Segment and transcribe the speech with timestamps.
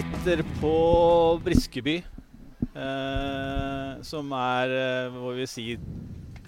[0.00, 1.96] sitter på Briskeby,
[2.72, 4.72] eh, som er,
[5.12, 5.64] hva vil vi si,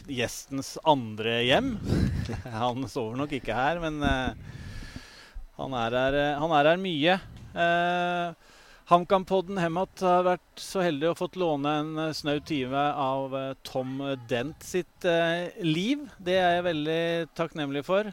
[0.08, 1.74] gjestens andre hjem.
[2.62, 4.54] han sover nok ikke her, men eh,
[5.58, 7.18] han, er her, eh, han er her mye.
[7.52, 8.51] Eh,
[8.92, 13.54] HamKam-podden Hemat har vært så heldig å fått låne en eh, snau time av eh,
[13.64, 13.94] Tom
[14.28, 16.02] Dent sitt eh, liv.
[16.20, 17.04] Det er jeg veldig
[17.38, 18.10] takknemlig for.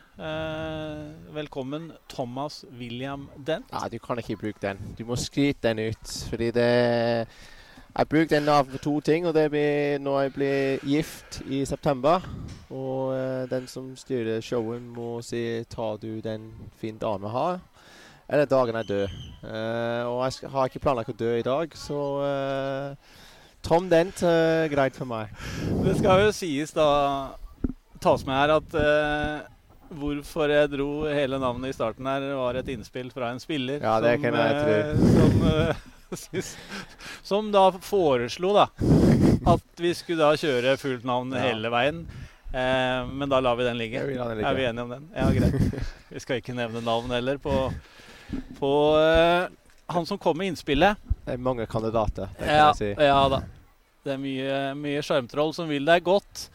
[1.35, 3.67] Velkommen, Thomas William Dent.
[3.73, 4.79] Nei, du kan ikke bruke den.
[4.95, 6.13] Du må skryte den ut.
[6.29, 9.27] Fordi det Jeg bruker den av to ting.
[9.27, 12.23] Og det blir når jeg blir gift i september.
[12.71, 17.59] Og den som styrer showet, må si 'tar du den fin dame har',
[18.29, 19.17] eller dagen jeg dør.
[19.43, 23.19] Uh, og jeg skal, har ikke planlagt å dø i dag, så uh,
[23.65, 25.33] Tom Dent er greit for meg.
[25.83, 26.89] Det skal jo sies da
[27.99, 29.47] tas med her at eh,
[29.99, 33.97] hvorfor jeg dro hele navnet i starten her, var et innspill fra en spiller Ja,
[34.03, 36.51] det kan jeg eh, som, eh,
[37.31, 38.69] som da foreslo da
[39.49, 41.43] at vi skulle da kjøre fullt navn Ja.
[41.49, 42.03] hele veien.
[42.49, 44.01] Eh, men da lar vi den ligge.
[44.01, 45.05] Er vi enige om den?
[45.15, 45.83] Ja, greit.
[46.09, 47.53] Vi skal ikke nevne navn heller på,
[48.59, 49.47] på eh,
[49.93, 50.97] han som kom med innspillet.
[51.25, 52.91] Det er mange kandidater, det kan Ja, jeg si.
[53.09, 53.41] ja da.
[54.05, 56.45] Det er mye, mye sjarmtroll som vil deg godt.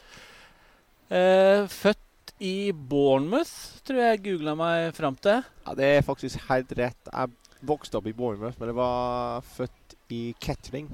[1.13, 3.53] Eh, født i Bournemouth,
[3.87, 5.43] tror jeg googla meg fram til.
[5.67, 7.11] Ja, det er faktisk helt rett.
[7.13, 10.89] Jeg vokste opp i Bournemouth, men jeg var født i Kettering,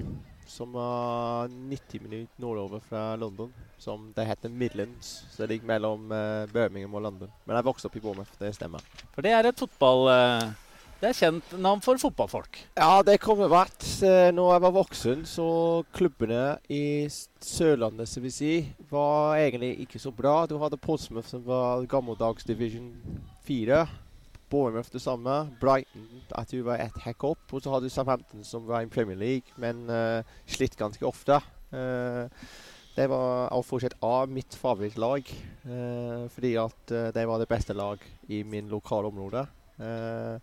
[0.47, 3.51] som var 90 minutter nordover fra London.
[3.81, 7.31] Som det heter Midlands, så det ligger mellom eh, Birmingham og London.
[7.47, 8.83] Men jeg vokste opp i Bournemouth, det stemmer.
[9.15, 10.11] For det er et fotball...
[10.11, 10.51] Eh,
[11.01, 12.59] det er kjent navn for fotballfolk.
[12.77, 13.81] Ja, det kommer vært.
[14.05, 15.47] Eh, Når jeg var voksen, så
[15.97, 17.09] klubbene i
[17.41, 18.51] Sørlandet, som vi si,
[18.91, 20.45] var egentlig ikke så bra.
[20.45, 22.91] Du hadde Portsmouth, som var gammeldags division
[23.47, 23.87] 4.
[24.51, 25.39] Bournemouth det samme.
[25.61, 26.05] Brighton
[26.37, 27.47] at du var ett hekk opp.
[27.49, 31.39] Og så hadde du Southampton, som var i Premier League, men uh, slitt ganske ofte.
[31.73, 32.29] Uh,
[32.93, 35.25] det var og fortsatt A mitt favorittlag,
[35.65, 39.47] uh, fordi at det var det beste lag i min lokale område.
[39.81, 40.37] Eh,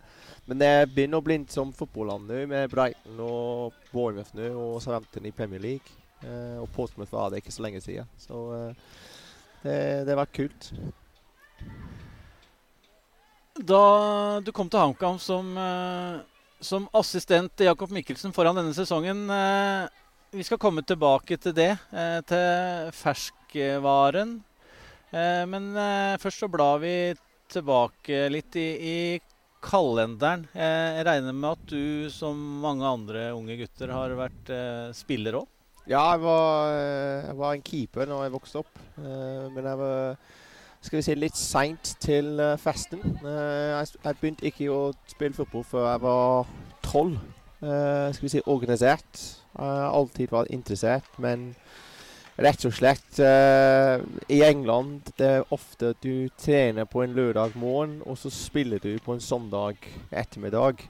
[0.49, 5.29] men det begynner å bli som fotballand nå, med Brighton og Bournemouth nå, og Southampton
[5.29, 5.97] i Premier League.
[6.23, 8.09] Eh, og Portsmouth var det ikke så lenge siden.
[8.19, 8.89] Så eh,
[9.63, 9.77] det,
[10.09, 10.71] det var kult.
[13.59, 13.83] Da
[14.43, 15.49] du kom til HamKam som,
[16.63, 19.25] som assistent til Jakob Mikkelsen foran denne sesongen
[20.31, 21.73] Vi skal komme tilbake til det,
[22.31, 24.37] til ferskvaren.
[25.11, 25.67] Men
[26.23, 26.93] først så blar vi
[27.51, 28.97] tilbake litt i, i
[29.63, 30.45] kalenderen.
[30.55, 35.41] Eh, jeg regner med at du, som mange andre unge gutter, har vært eh, spiller
[35.41, 35.47] òg?
[35.89, 38.85] Ja, jeg var, eh, jeg var en keeper når jeg vokste opp.
[38.99, 40.19] Men jeg var
[40.79, 43.01] skal vi si, litt seint til festen.
[43.19, 44.79] Jeg, begynte ikke å
[45.11, 46.53] spille fotball før jeg var
[46.85, 47.17] tolv.
[47.59, 49.23] Skal vi si organisert.
[49.57, 51.49] Jeg har alltid vært interessert, men
[52.39, 53.99] rett og slett uh,
[54.31, 58.81] I England det er ofte at du trener på en lørdag morgen, og så spiller
[58.83, 60.85] du på en søndag ettermiddag.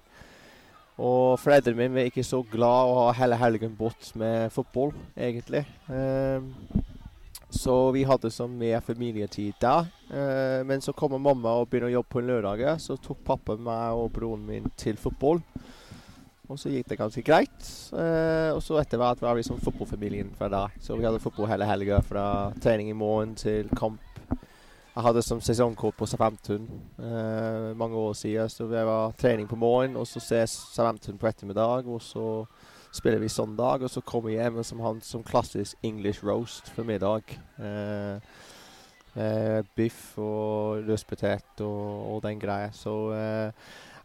[0.99, 5.63] Og foreldrene mine var ikke så glad å ha hele helgen bort med fotball, egentlig.
[5.87, 6.49] Ehm,
[7.49, 9.87] så vi hadde så mer familietid der.
[10.11, 13.55] Uh, men så kommer mamma og begynner å jobbe på en lørdag, så tok pappa
[13.55, 15.39] meg og broren min til fotball.
[16.49, 17.65] Og så gikk det ganske greit.
[17.93, 20.63] Eh, og så etter hvert var vi som fotballfamilien fra da.
[20.81, 22.25] Så vi hadde fotball hele helga, fra
[22.61, 24.01] trening i morgen til kamp.
[24.95, 26.65] Jeg hadde som sesongkort på Southampton
[26.97, 28.49] eh, mange år siden.
[28.49, 31.85] Så det var trening på morgen, og så ses Southampton på ettermiddag.
[31.87, 32.25] Og så
[32.91, 37.21] spiller vi søndag, og så kommer vi hjem som som klassisk English roast for middag.
[37.59, 38.17] Eh,
[39.15, 42.71] eh, biff og løspotet og, og den greia.
[42.71, 43.51] Så eh,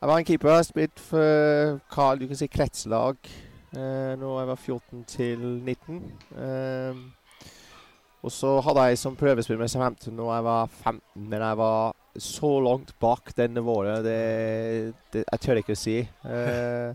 [0.05, 0.49] jeg var en keeper.
[0.51, 3.17] Jeg har spilt for Carl, du kan si kretslag
[3.73, 6.03] eh, når jeg var 14 til 19.
[6.45, 6.99] Eh,
[8.21, 11.97] og så hadde jeg som prøvespill med Southampton når jeg var 15, men jeg var
[12.21, 14.05] så langt bak det nivået.
[14.05, 15.97] Det, det, jeg tør ikke å si.
[16.35, 16.93] Eh,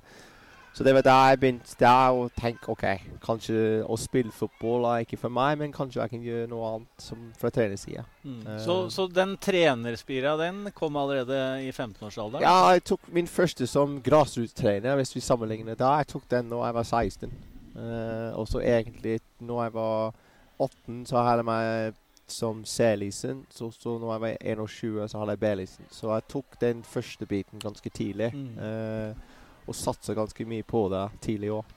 [0.79, 2.83] så det var da jeg begynte der å tenke OK,
[3.19, 7.03] kanskje å spille fotball er ikke for meg, men kanskje jeg kan gjøre noe annet
[7.03, 8.05] som fra trenersida.
[8.23, 8.37] Mm.
[8.45, 11.35] Uh, Så, så den trenerspira, den kom allerede
[11.65, 12.45] i 15-årsalderen?
[12.47, 15.97] Ja, jeg tok min første som grasrottrener, hvis vi sammenligner da.
[15.99, 17.33] Jeg tok den når jeg var 16.
[17.75, 20.15] Uh, og så egentlig når jeg var
[20.63, 21.99] 18, så hadde jeg meg
[22.31, 23.43] som C-lisen.
[23.51, 24.37] Så, så når jeg var
[24.69, 25.91] 21, så hadde jeg B-lisen.
[25.91, 28.31] Så jeg tok den første biten ganske tidlig.
[28.31, 28.55] Mm.
[28.63, 29.28] eh,
[29.69, 31.75] og satsa ganske mye på det tidlig òg.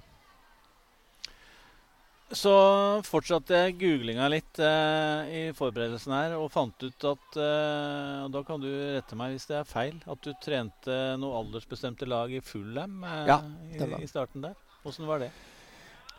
[2.32, 2.52] så
[3.04, 8.40] fortsatte jeg googlinga litt eh, i forberedelsen her og fant ut at eh, Og da
[8.48, 9.98] kan du rette meg hvis det er feil.
[10.08, 14.56] At du trente noe aldersbestemte lag i Fullham eh, Ja, i, i starten der.
[14.88, 15.28] Åssen var det?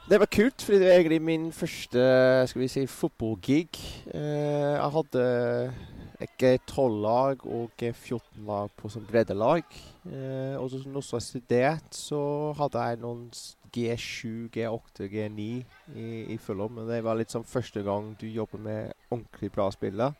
[0.03, 2.01] Det var kult, fordi det var egentlig min første
[2.51, 3.69] skal vi si, fotballgig.
[4.11, 5.27] Eh, jeg hadde
[6.27, 9.63] ikke 12 lag og 14 lag på som breddelag.
[10.05, 12.21] Eh, og når jeg studerte, så
[12.59, 13.27] hadde jeg noen
[13.73, 15.45] G7, G8, G9
[15.95, 16.75] i, i Fulham.
[16.77, 20.13] Men det var litt sånn første gang du jobber med ordentlig bra spillere.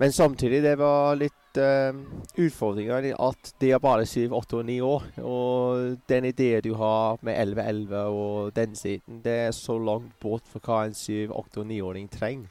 [0.00, 1.92] Men samtidig det var litt eh,
[2.40, 5.04] utfordringer at de er bare 7, 8 og 9 år.
[5.22, 10.48] Og den ideen du har med 11-11 og den siden, det er så langt bort
[10.48, 12.48] fra hva en 7, 8 og 9-åring trenger.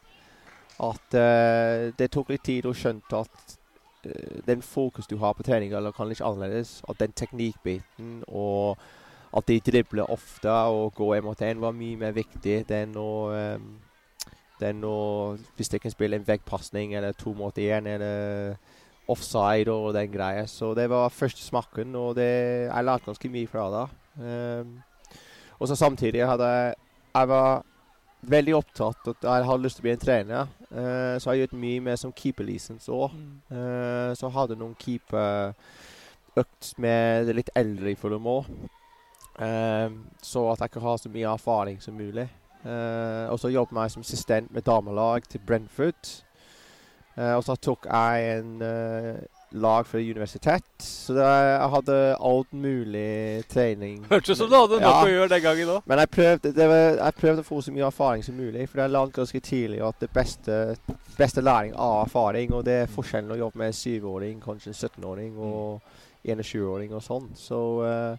[0.82, 3.58] At eh, det tok litt tid å skjønne at
[4.48, 6.82] den fokus du har på trening, eller kan litt annerledes.
[6.90, 8.78] At den teknikkbiten og
[9.38, 13.12] at de dribler ofte og går en mot en, var mye mer viktig enn å
[13.32, 13.70] um,
[14.62, 18.58] den å Hvis de kan spille en veggpasning eller to mot én eller
[19.10, 20.46] offside og den greia.
[20.48, 22.30] Så det var første smaken, og det,
[22.68, 23.88] jeg lærte ganske mye fra det.
[24.22, 24.78] Um,
[25.60, 26.76] og så samtidig hadde jeg
[27.14, 27.64] Jeg var
[28.22, 30.52] veldig opptatt at jeg hadde lyst til å bli en trener.
[30.72, 33.16] Uh, så jeg har gjort mye med som keeperlisens òg.
[33.52, 38.52] Eh, så hadde noen keeperøkt med det litt eldre i Fulham òg.
[39.42, 39.90] Uh,
[40.22, 42.30] så at jeg kan ha så mye erfaring som mulig.
[42.62, 46.10] Eh, og så jobbet jeg som assistent med damelag til Brentford.
[47.18, 49.22] Eh, og så tok jeg en eh,
[49.52, 50.64] lag for universitet.
[50.80, 54.06] Så det, jeg hadde alt mulig trening.
[54.10, 55.04] Hørtes ut som du hadde noe Ja.
[55.04, 55.82] å gjøre den gangen òg.
[55.86, 58.70] Men jeg prøvde, det var, jeg prøvde å få så mye erfaring som mulig.
[58.72, 60.60] For jeg lærte ganske tidlig at det beste,
[61.18, 64.80] beste læring av erfaring, og det er forskjellen å jobbe med en syvåring, kanskje en
[64.80, 65.82] 17-åring og
[66.26, 67.30] 21-åring og sånn.
[67.36, 68.18] Så, eh,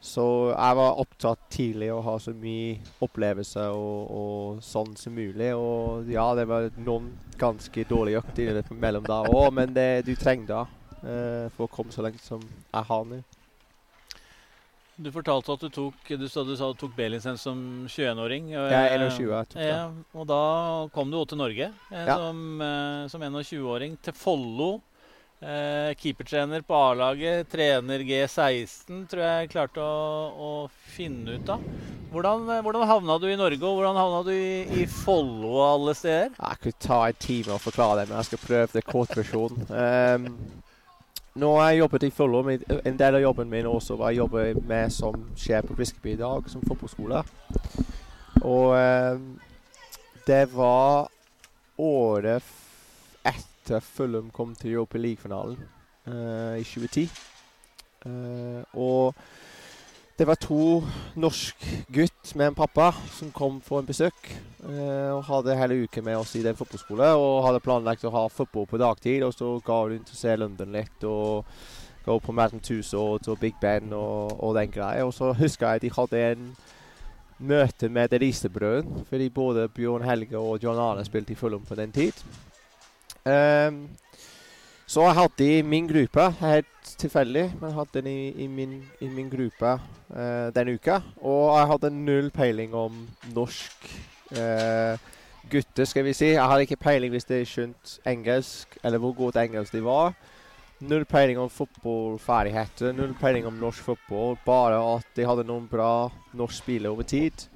[0.00, 5.50] så jeg var opptatt tidlig å ha så mye opplevelser og, og sånn som mulig.
[5.56, 7.10] Og ja, det var noen
[7.40, 10.60] ganske dårlige økter mellom da òg, men det du trenger da,
[11.02, 13.22] eh, for å komme så langt som jeg har nå.
[14.96, 18.46] Du fortalte at du tok du sa du sa du tok B-lisens som 21-åring.
[18.56, 19.26] og, Jeg er eh, 21.
[19.28, 19.66] Jeg tok det.
[19.68, 19.82] Ja,
[20.16, 20.38] og da
[20.94, 22.16] kom du til Norge eh, Ja.
[22.16, 23.98] som, eh, som 21-åring.
[24.00, 24.70] Til Follo.
[25.40, 27.50] Eh, keepertrener på A-laget.
[27.52, 30.50] Trener G16, tror jeg klarte å, å
[30.96, 31.64] finne ut av.
[32.12, 35.64] Hvordan, eh, hvordan havna du i Norge, og hvordan havna du i, i Follo og
[35.66, 36.30] alle steder?
[36.40, 39.66] Jeg kunne ta en time å forklare det, men jeg skal prøve det kortversjonen.
[39.68, 40.30] Um,
[41.36, 44.94] når jeg jobbet i Follo, en del av jobben min også var jeg jobber med
[44.94, 47.20] som skjer på Briskeby i dag, som fotballskole.
[48.40, 49.28] Og um,
[50.24, 51.10] det var
[51.76, 55.58] året f- etter Fulham kom til Europa League-finalen
[56.06, 57.10] eh, i 2010.
[58.06, 59.14] Eh, og
[60.16, 60.84] det var to
[61.18, 64.30] norsk gutt med en pappa som kom for en besøk.
[64.68, 68.28] eh, og hadde hele uken med oss i den fotballskolen og hadde planlagt å ha
[68.28, 69.22] fotball på dagtid.
[69.22, 71.44] Og så ga hun til å se London litt og
[72.06, 75.04] gå på Madden Tussauds og Big Ben og, og den greia.
[75.04, 76.50] Og så husker jeg de hadde en
[77.38, 81.74] møte med The Risebrødrene, fordi både Bjørn Helge og John Arne spilte i Fulham på
[81.74, 82.14] den tid.
[83.26, 83.88] Ehm,
[84.86, 88.76] så jeg hadde i min gruppe, helt tilfeldig, men jeg hadde den i, i, min,
[89.02, 89.72] i min gruppe
[90.14, 91.00] uh, denne uka.
[91.18, 93.00] Og jeg hadde null peiling om
[93.34, 93.88] norsk
[94.38, 94.94] uh,
[95.50, 96.30] gutter, skal vi si.
[96.36, 100.14] Jeg hadde ikke peiling hvis de skjønte engelsk, eller hvor godt engelsk de var.
[100.86, 104.38] Null peiling om fotballferdigheter, null peiling om norsk fotball.
[104.46, 106.06] Bare at de hadde noen bra
[106.36, 107.48] norsk spillere over tid.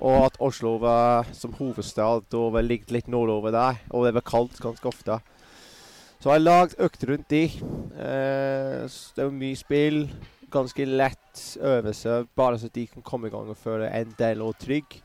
[0.00, 3.78] Og at Oslo var som hovedstad og var ligget litt nordover der.
[3.90, 5.20] Og det var kaldt ganske ofte.
[6.18, 7.44] Så jeg har lagd økt rundt de.
[7.44, 9.98] Eh, det var mye spill.
[10.54, 14.54] Ganske lett øvelse, bare så de kan komme i gang og føle en del og
[14.58, 15.00] trygg.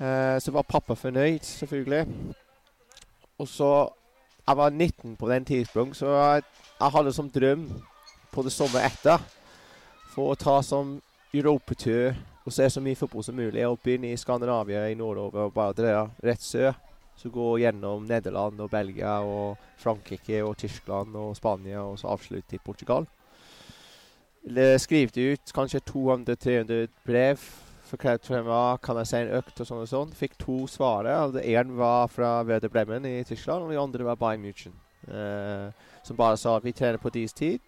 [0.00, 2.06] Eh, så var pappa fornøyd, selvfølgelig.
[3.38, 3.88] Og så
[4.48, 6.42] Jeg var 19 på den tidspunkt, så jeg,
[6.80, 7.68] jeg hadde som drøm
[8.32, 9.18] på det sommer etter
[10.14, 10.94] for å ta som
[11.34, 12.16] europatur
[12.48, 13.64] og se så mye fotball som mulig.
[13.68, 16.72] Og begynne i Skandinavia i nordover og bare dra rett sør.
[17.18, 22.54] Så gå gjennom Nederland og Belgia og Frankrike og Tyskland og Spania, og så avslutte
[22.54, 23.08] i Portugal.
[24.78, 27.42] Skriv det ut kanskje 200-300 brev.
[27.88, 28.46] Forklart hvem
[28.84, 30.14] kan jeg se en økt og sånn og sånn.
[30.14, 31.34] Fikk to svaret.
[31.34, 34.76] Det var fra Werder Bremen i Tyskland, og det andre var Bayern München.
[35.08, 35.72] Eh,
[36.04, 37.64] som bare sa vi trener på deres tid.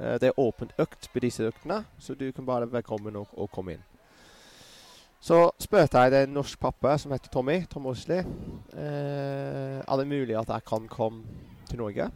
[0.00, 3.50] Eh, det er åpent økt på disse øktene, så du kan bare velkommen og, og
[3.50, 3.84] komme inn.
[5.24, 10.36] Så spurte jeg en norsk pappa som heter Tommy, Tom Osli, eh, er det mulig
[10.36, 11.22] at jeg kan komme
[11.70, 12.10] til Norge.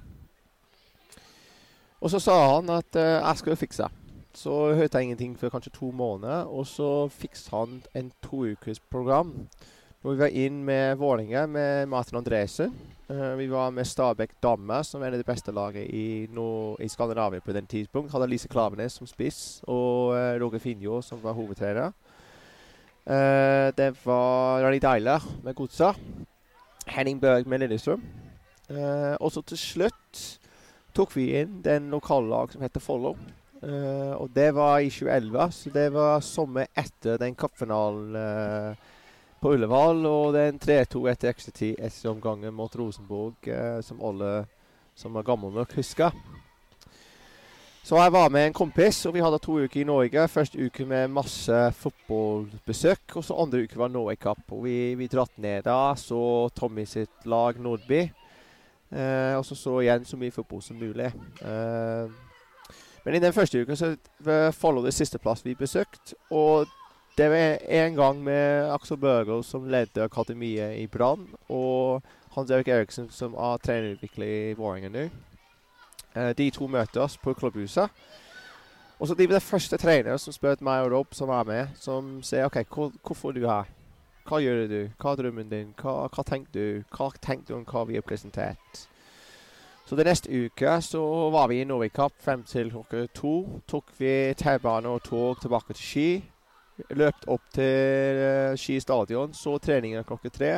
[2.01, 3.89] Og så sa han at eh, jeg skal jo fikse.
[4.35, 6.45] så hørte jeg ingenting før kanskje to måneder.
[6.45, 9.49] Og så fikset han en to ukers program.
[9.99, 12.75] Hvor vi var inn med Vålinga med Martin Andresen.
[13.11, 17.41] Uh, vi var med Stabæk Dammer, som er det beste laget i, nord, i Skandinavia
[17.43, 18.13] på den tidspunkt.
[18.13, 21.91] Hadde Lise Klavenes som spiss, og uh, Roger Finjo som var hovedtrener.
[23.11, 25.91] Uh, det var Rani Deiler med Godsa.
[26.87, 28.05] Henning Børg med Lillestrøm.
[29.21, 30.21] og så til slutt
[30.95, 33.17] tok vi inn den lokallag som heter Follo.
[34.17, 38.17] og det var i 2011, så det var sommer etter den cupfinalen
[39.41, 40.05] på Ullevål.
[40.07, 44.47] Og det er en 3-2 etter ekstratid etter omgangen mot Rosenborg, eh, som alle
[44.99, 46.15] som er gamle nok, husker.
[47.89, 50.27] Så jeg var med en kompis, og vi hadde to uker i Norge.
[50.29, 54.43] Første uke med masse fotballbesøk, og så andre uke var Norway Cup.
[54.53, 58.03] Og vi, vi dratt ned da, så Tommy sitt lag Nordby.
[58.91, 61.09] Eh, og så så igjen så mye fotball som mulig.
[61.41, 62.13] Eh,
[63.07, 63.95] men i den første uka så
[64.53, 66.19] follow det siste plass vi besøkte.
[66.29, 66.69] Og
[67.19, 72.69] det var en gang med Axel Børgo som ledde akademiet i Brann, og Hans Erik
[72.69, 75.09] Eriksen som er trenerutvikler i Vålerenga nå.
[76.15, 77.91] Uh, de to møter oss på klubbhuset.
[78.99, 81.75] Og så de var det første treneren som spurte meg og Rob, som er med,
[81.75, 83.75] som sier OK, hvor, hvorfor er du her?
[84.29, 84.79] Hva gjør du?
[84.99, 85.75] Hva er drømmen din?
[85.83, 86.87] Hva, hva tenker du?
[86.95, 88.87] Hva tenker du om hva vi har presentert?
[89.89, 91.03] Så det neste uke så
[91.35, 93.61] var vi i Cup frem til klokka to.
[93.67, 96.11] Tok vi T-bane og tog tilbake til Ski.
[96.95, 100.53] Løpt opp til uh, Ski stadion, så treningen klokka tre.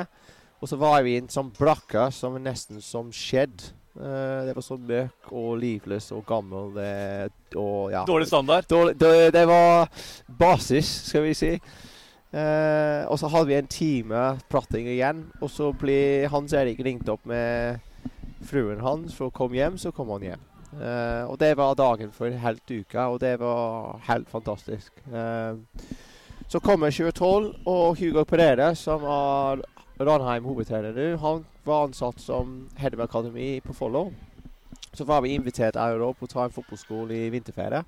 [0.60, 3.70] Og så var vi i en sånn brakke som nesten som skjedd.
[3.96, 6.76] Uh, det var så møkk og livløs og gammel.
[6.76, 8.04] Uh, og, ja.
[8.08, 8.68] Dårlig standard?
[8.70, 9.88] Dårlig, det, det, var
[10.28, 11.54] basis, skal vi si.
[12.30, 15.24] Uh, og så hadde vi en time prating igjen.
[15.40, 17.80] Og så ble Hans Erik ringt opp med
[18.46, 19.80] fruen hans for å komme hjem.
[19.80, 20.46] Så kom han hjem.
[21.26, 24.92] og det var dagen for helt uka, og det var helt fantastisk.
[25.10, 25.58] Uh,
[26.50, 29.62] så kommer 2012, og Hugo Perere, som er
[30.02, 34.08] Ranheim hovedtrener nå, han var ansatt som head of academy på Follo.
[34.90, 37.84] Så var vi invitert Euro på å ta en fotballskole i vinterferie.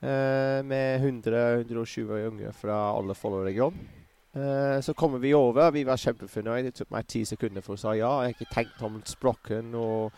[0.00, 3.88] Eh, med 100-120 unge fra alle Follo-regionen.
[4.32, 5.70] Eh, så kommer vi over.
[5.74, 6.64] Vi var kjempefornøyd.
[6.64, 8.14] Det tok meg ti sekunder for å si ja.
[8.22, 10.14] Jeg har ikke tenkt om språken og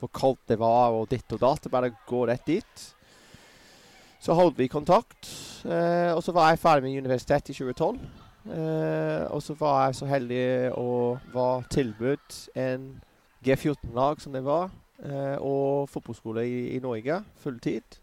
[0.00, 1.70] hvor kaldt det var og ditt og datt.
[1.70, 2.88] Bare gå rett dit.
[4.20, 5.28] Så holdt vi kontakt.
[5.64, 8.00] Eh, og så var jeg ferdig med universitetet i 2012.
[8.44, 12.86] Uh, eh, og så var jeg så heldig å være tilbudt en
[13.44, 14.70] G14-lag, som det var,
[15.04, 17.98] eh, og fotballskole i, i, Norge, fulltid.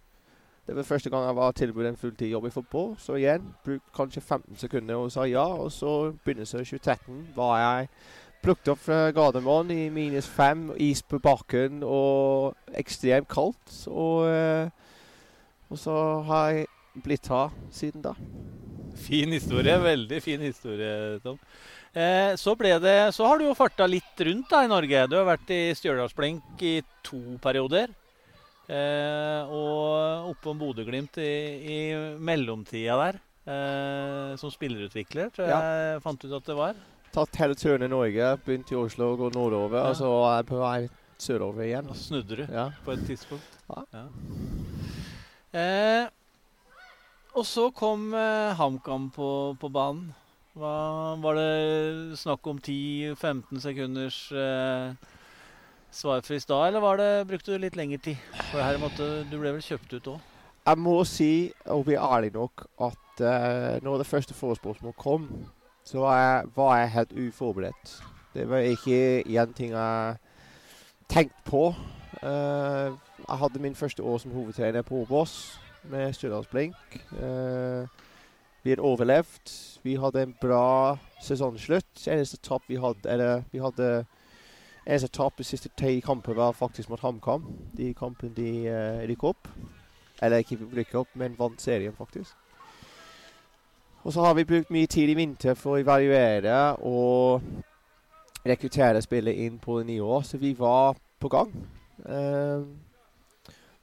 [0.68, 2.96] Det var første gang jeg var tilbudt en fulltidsjobb i fotball.
[3.00, 5.46] Så igjen, brukte kanskje 15 sekunder og sa ja.
[5.46, 7.88] Og så begynnelsen av 2013 var jeg
[8.44, 13.88] plukket opp fra Gardermoen i minus fem, is på bakken og ekstremt kaldt.
[13.88, 14.28] Og,
[15.68, 15.96] og så
[16.28, 16.68] har jeg
[17.04, 18.14] blitt hard siden da.
[18.98, 19.78] Fin historie.
[19.82, 21.38] Veldig fin historie, Tom.
[21.94, 25.06] Eh, så, det, så, har du jo farta litt rundt da i Norge.
[25.10, 27.94] Du har vært i Stjørdalsblink i to perioder.
[28.68, 31.32] Eh, og oppom Bodø-Glimt i,
[31.62, 31.80] i,
[32.20, 33.20] mellomtida der.
[33.48, 36.00] Eh, som spillerutvikler, tror jeg ja.
[36.04, 36.80] fant ut at det var.
[37.16, 38.34] Tatt hele turen i Norge.
[38.46, 39.80] Begynt i Oslo, og gått nordover.
[39.80, 39.94] Ja.
[39.94, 40.80] Og så er jeg på vei
[41.18, 41.88] sørover igjen.
[41.90, 42.70] Og snudde du ja.
[42.86, 43.62] på et tidspunkt.
[43.72, 44.06] Ja.
[45.56, 46.08] Eh,
[47.38, 49.30] og så kom eh, HamKam på,
[49.62, 50.10] på, banen.
[50.58, 54.96] Hva, var det snakk om 10-15 sekunders eh,
[55.94, 58.24] svarfrist da, eller var det, brukte du litt lengre tid?
[58.50, 60.34] For her måtte, Du ble vel kjøpt ut òg?
[60.68, 61.32] Jeg må si,
[61.72, 65.30] og bli ærlig nok, at eh, når det første forespørsmålet kom,
[65.88, 67.94] så var jeg, var jeg, helt uforberedt.
[68.34, 70.18] Det var ikke én ting jeg
[71.08, 71.70] tenkte på.
[72.20, 76.76] Uh, jeg hadde min første år som hovedtrener på Åbås med Stjørdalsblink.
[77.12, 77.88] Uh,
[78.64, 79.80] vi hadde overlevd.
[79.84, 82.08] Vi hadde en bra sesongslutt.
[82.08, 84.06] Eneste tap vi hadde eller vi hadde
[84.88, 87.46] eneste tap de siste ti kamper var faktisk mot HamKam.
[87.78, 89.48] De kampene de uh, rykket opp.
[90.22, 92.36] Eller ikke rykket opp, men vant serien, faktisk.
[94.04, 97.42] Og så har vi brukt mye tid i vinter for å evaluere og
[98.48, 101.52] rekruttere spillet inn på det nye år, så vi var på gang.
[102.06, 102.64] Uh,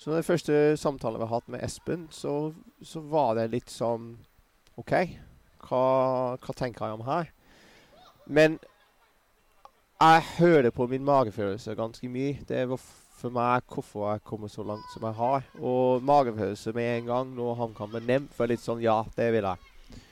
[0.04, 2.52] så den første samtalen vi har hatt med Espen, så,
[2.84, 4.10] så var det litt sånn
[4.76, 4.90] OK,
[5.64, 5.84] hva,
[6.36, 7.30] hva, tenker jeg om her?
[8.28, 8.58] Men
[10.02, 12.34] jeg hører på min magefølelse ganske mye.
[12.44, 15.48] Det var for meg hvorfor jeg kommer så langt som jeg har.
[15.62, 19.48] Og magefølelse med en gang når han er nevnt, var litt sånn Ja, det vil
[19.48, 20.02] jeg.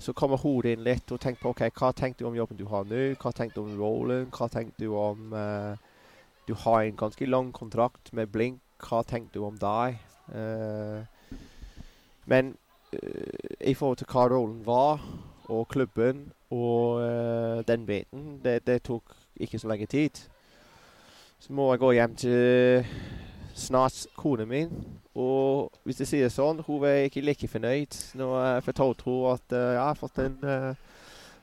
[0.00, 2.64] Så kommer hodet inn litt og tenker på OK, hva tenker du om jobben du
[2.72, 3.04] har nå?
[3.20, 4.32] Hva tenker du om rollen?
[4.32, 5.76] Hva tenker du om uh,
[6.48, 10.00] Du har en ganske lang kontrakt med Blink hva tenker du om deg?
[10.30, 11.04] Uh,
[12.30, 12.54] Men
[12.94, 15.02] uh, i forhold til hva rollen var,
[15.50, 20.20] og klubben og uh, den biten, det, det, tok ikke så lenge tid.
[21.40, 22.86] Så må jeg gå hjem til
[23.54, 24.70] snart kona min.
[25.14, 29.56] Og hvis jeg sier sånn, hun er ikke like fornøyd når jeg fortalte henne at
[29.56, 30.36] jeg har fått en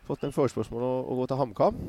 [0.08, 1.80] fått en forespørsel om å, gå til HamKam.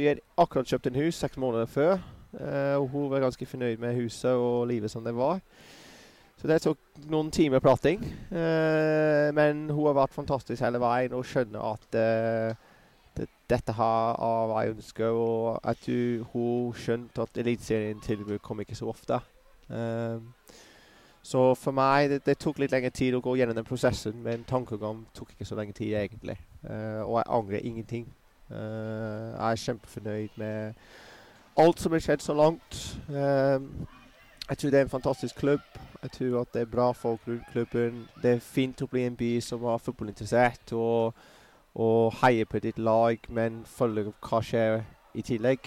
[0.00, 2.00] Vi har akkurat kjøpt en hus seks måneder før.
[2.36, 5.40] Uh, og hun var ganske fornøyd med huset og livet som det var.
[6.36, 6.78] Så det tok
[7.08, 8.02] noen timer prating.
[8.30, 11.86] Uh, men hun har vært fantastisk hele veien og skjønner at
[13.16, 15.16] det, dette her er hva jeg ønsker.
[15.16, 19.20] Og at du, hun skjønte at Eliteserien-tilbud kom ikke så ofte.
[21.22, 24.44] så for meg det, det, tok litt lengre tid å gå gjennom den prosessen, men
[24.46, 26.36] tankegang tok ikke så lenge tid egentlig.
[26.68, 28.06] Uh, og jeg angrer ingenting.
[28.50, 30.74] Uh, jeg er kjempefornøyd med
[31.58, 32.78] alt som har skjedd så langt.
[33.08, 33.62] Uh,
[34.48, 35.64] jeg tror det er en fantastisk klubb.
[36.02, 38.04] Jeg tror at det er bra folk rundt klubben.
[38.22, 41.16] Det er fint å bli en by som er fotballinteressert og,
[41.74, 44.84] og heier på ditt lag, men følger hva skjer
[45.16, 45.66] i tillegg.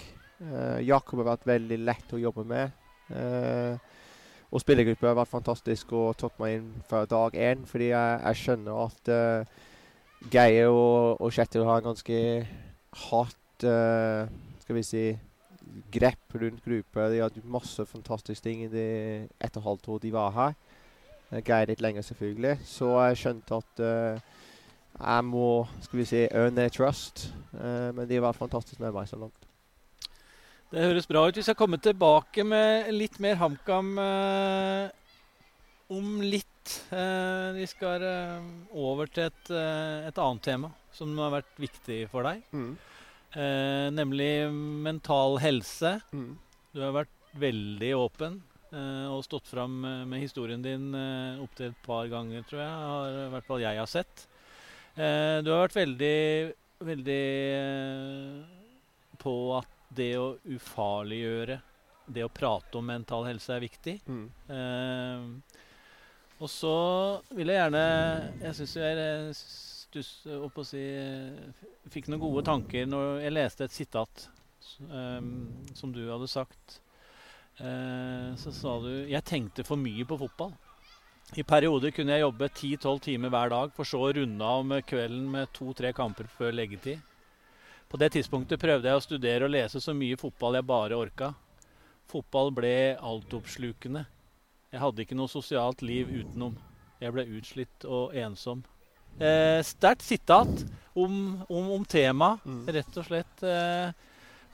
[0.86, 2.70] Jakob har vært veldig lett å jobbe med.
[4.50, 8.40] og spillergruppa har vært fantastisk og tatt meg inn fra dag én, fordi jeg, jeg
[8.40, 9.12] skjønner at
[10.28, 12.18] Geir og, og Kjetil har en ganske
[13.08, 14.28] hardt uh,
[14.60, 15.04] skal vi si,
[15.92, 17.08] grep rundt gruppa.
[17.10, 18.90] De hadde masse fantastiske ting i det
[19.40, 20.56] ett og halvt år de var her.
[21.30, 22.56] Uh, Geir litt lenger, selvfølgelig.
[22.66, 24.40] Så jeg skjønte at uh,
[25.00, 25.46] jeg må
[25.84, 27.30] skal vi si, earn their trust.
[27.52, 29.46] men de har vært fantastiske med meg så langt.
[30.70, 31.36] Det høres bra ut.
[31.36, 33.94] Vi skal komme tilbake med litt mer HamKam
[35.90, 38.04] om litt vi skal
[38.76, 39.50] over til et,
[40.10, 42.44] et, annet tema som har vært viktig for deg.
[42.52, 42.74] Mm.
[43.34, 44.50] Nemlig
[44.84, 46.00] mental helse.
[46.10, 46.32] Mm.
[46.74, 52.06] Du har vært veldig åpen og stått fram med historien din eh, opptil et par
[52.10, 52.74] ganger, tror jeg.
[52.90, 54.24] Har, I hvert fall jeg har sett.
[54.96, 56.20] du har vært veldig,
[56.90, 57.24] veldig
[59.20, 61.58] på at det å ufarliggjøre,
[62.10, 63.96] det å prate om mental helse, er viktig.
[64.06, 64.26] Mm.
[64.50, 65.60] Uh,
[66.40, 66.76] og så
[67.36, 67.80] vil jeg gjerne
[68.40, 69.34] Jeg syns jeg
[69.90, 70.80] stuss opp å si
[71.90, 74.28] Fikk noen gode tanker når jeg leste et sitat
[74.86, 76.80] um, som du hadde sagt.
[77.60, 80.54] Uh, så sa du 'Jeg tenkte for mye på fotball'.
[81.36, 84.86] I perioder kunne jeg jobbe 10-12 timer hver dag, for så å runde av med
[84.86, 86.98] kvelden med to-tre kamper før leggetid.
[87.88, 91.34] På det tidspunktet prøvde jeg å studere og lese så mye fotball jeg bare orka.
[92.10, 94.06] Fotball ble altoppslukende.
[94.72, 96.58] Jeg hadde ikke noe sosialt liv utenom.
[97.00, 98.64] Jeg ble utslitt og ensom.
[99.18, 102.62] Eh, Sterkt sitat om, om, om temaet, mm.
[102.76, 103.42] rett og slett.
[103.42, 103.90] Eh,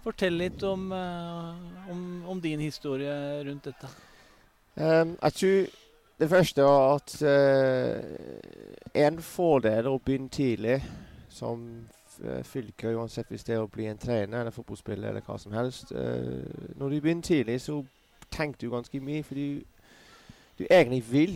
[0.07, 3.91] fortell litt om, eh, om, om, din historie rundt dette.
[4.77, 5.67] Um, jeg tror
[6.21, 10.77] det første er at uh, en fordel å begynne tidlig
[11.33, 11.65] som
[12.23, 15.57] uh, fylke, uansett hvis det er å bli en trener eller fotballspiller eller hva som
[15.57, 15.93] helst.
[15.93, 16.45] Uh,
[16.77, 17.83] når du begynner tidlig, så
[18.33, 19.25] tenker du ganske mye.
[19.25, 19.49] fordi
[20.59, 21.35] du egentlig vil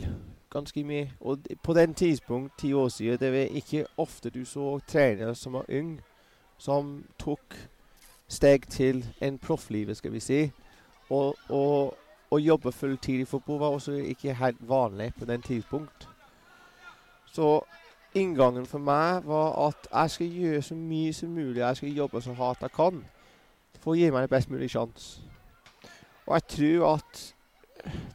[0.51, 1.11] ganske mye.
[1.21, 5.53] Og på den tidspunkt, ti år siden, det var ikke ofte du så trenere som
[5.53, 6.01] var ung,
[6.59, 7.57] som tok
[8.29, 10.41] steg til en profflivet, skal vi si.
[11.11, 11.35] Og,
[12.31, 16.07] å jobbe fulltid i fotball var også ikke helt vanlig på den tidspunkt.
[17.33, 17.61] Så
[18.15, 21.59] inngangen for meg var at jeg skal gjøre så mye som mulig.
[21.59, 23.03] Jeg skal jobbe så hardt jeg kan
[23.81, 25.23] for å gi meg en best mulig sjanse.
[26.29, 27.35] Og jeg tror at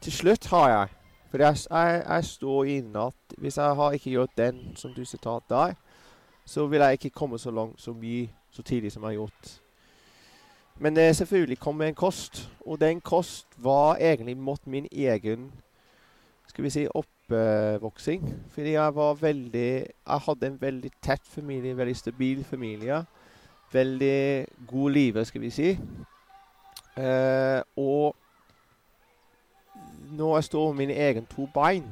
[0.00, 0.96] til slutt har jeg
[1.36, 5.04] For jeg, jeg, jeg står inne at hvis jeg har ikke gjort den som du
[5.04, 5.74] sitat der,
[6.46, 9.50] så vil jeg ikke komme så langt så mye så tidlig som jeg har gjort.
[10.78, 15.52] Men det selvfølgelig kom med en kost, og den kost var egentlig mot min egen
[16.48, 18.34] skal vi si, oppvoksing.
[18.48, 19.70] Fordi jeg var veldig
[20.06, 23.04] Jeg hadde en veldig tett familie, veldig stabil familie.
[23.72, 25.70] Veldig god liv, skal vi si.
[26.96, 28.16] Eh, og
[30.10, 31.86] når jeg står med mine egne to bein,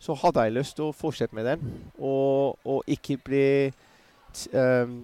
[0.00, 1.72] så hadde jeg lyst til å fortsette med den.
[1.98, 3.46] Og, og ikke bli
[4.56, 5.00] um,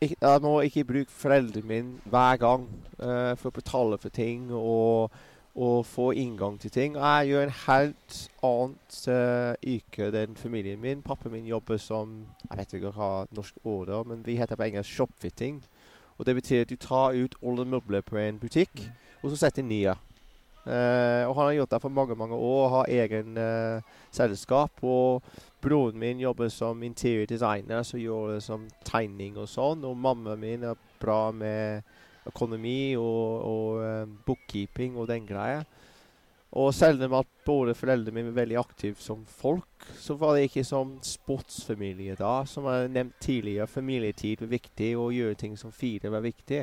[0.00, 4.48] ikke, Jeg må ikke bruke foreldrene mine hver gang uh, for å betale for ting
[4.52, 5.12] og,
[5.54, 6.96] og, få inngang til ting.
[6.96, 11.04] Jeg gjør en helt annet uh, yrke enn familien min.
[11.04, 14.68] Pappa min jobber som jeg vet ikke hva norsk ord er, men vi heter på
[14.70, 15.60] engelsk shopfitting.
[16.16, 19.20] Og Det betyr at du tar ut alle møbler på en butikk, mm.
[19.22, 19.92] og så setter nye.
[20.66, 22.64] Uh, og han har gjort det for mange mange år.
[22.64, 24.82] og Har egen uh, selskap.
[24.82, 25.22] Og
[25.62, 29.84] broren min jobber som interior designer, så gjør det som tegning og sånn.
[29.86, 31.86] Og mammaen min er bra med
[32.26, 35.62] økonomi og, og uh, bookkeeping og den greia.
[36.56, 40.46] Og selv om at både foreldrene mine var veldig aktive som folk, så var det
[40.46, 42.46] ikke som sportsfamilie da.
[42.48, 46.62] Som jeg nevnt tidligere, familietid var viktig, og å gjøre ting som fire var viktig.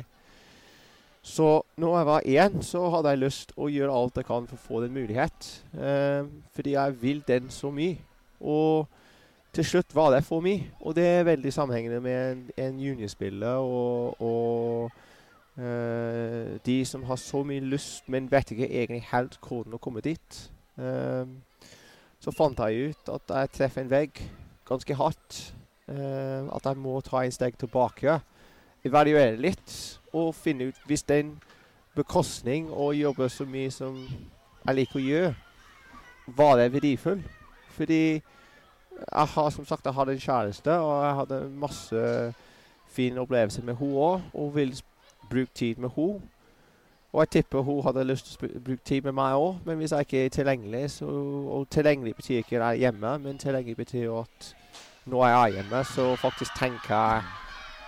[1.24, 4.58] Så når jeg var én, så hadde jeg lyst å gjøre alt jeg kan for
[4.58, 5.46] å få den mulighet.
[5.72, 7.96] Eh, fordi jeg vil den så mye.
[8.44, 8.84] Og
[9.56, 10.68] til slutt var det for mye.
[10.84, 14.92] Og det er veldig sammenhengende med en, en juniorspiller og, og
[15.56, 20.04] eh, de som har så mye lyst, men vet ikke egentlig helt hvordan å komme
[20.04, 20.40] dit.
[20.76, 21.24] Eh,
[22.20, 24.20] så fant jeg ut at jeg treffer en vegg
[24.68, 25.40] ganske hardt.
[25.84, 28.16] Uh, at jeg må ta en steg tilbake.
[28.84, 29.74] Evaluere litt
[30.12, 31.34] og finne ut hvis det er en
[31.96, 35.34] bekostning å jobbe så mye som jeg liker å gjøre,
[36.36, 37.22] var det verdifull.
[37.74, 42.04] Fordi jeg har som sagt jeg hadde en kjæreste, og jeg hadde masse
[42.94, 44.30] fine opplevelser med henne òg.
[44.34, 44.72] Og vil
[45.30, 46.22] bruke tid med henne.
[47.12, 49.92] Og jeg tipper hun hadde lyst til å bruke tid med meg òg, men hvis
[49.94, 53.76] jeg ikke er tilgjengelig så, Og tilgjengelig betyr ikke at jeg er hjemme, men tilgjengelig
[53.76, 54.54] betyr at
[55.06, 57.43] når jeg er hjemme, så faktisk tenker jeg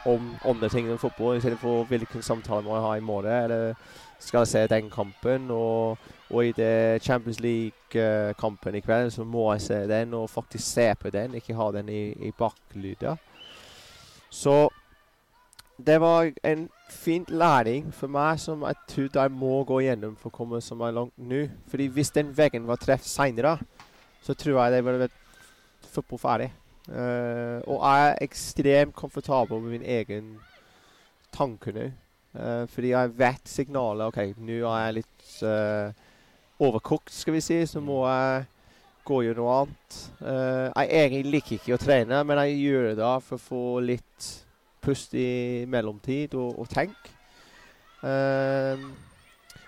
[0.07, 3.45] om andre ting enn fotball, istedenfor hvilken samtale må jeg ha i morgen.
[3.45, 3.75] Eller
[4.23, 5.51] skal jeg se den kampen?
[5.51, 5.99] Og,
[6.31, 10.89] og i det Champions League-kampen i kveld, så må jeg se den og faktisk se
[11.01, 13.17] på den, ikke ha den i, i baklyder.
[14.31, 14.69] Så
[15.87, 20.31] det var en fin læring for meg som jeg trodde jeg må gå gjennom for
[20.31, 21.47] å komme så langt nå.
[21.69, 23.59] Fordi hvis den veggen var treff seinere,
[24.23, 26.51] så tror jeg det ville vært fotball ferdig.
[26.87, 30.37] Uh, og er ekstremt komfortabel med min egen
[31.35, 31.89] tanke nå.
[32.37, 35.91] Uh, fordi jeg vet signalet OK, nå er jeg litt uh,
[36.63, 37.59] overkokt, skal vi si.
[37.67, 38.47] Så må jeg
[39.07, 39.99] gå og gjøre noe annet.
[40.75, 44.31] jeg egentlig liker ikke å trene, men jeg gjør det da for å få litt
[44.83, 47.13] pust i mellomtid og, og tenk.
[48.03, 48.79] Uh,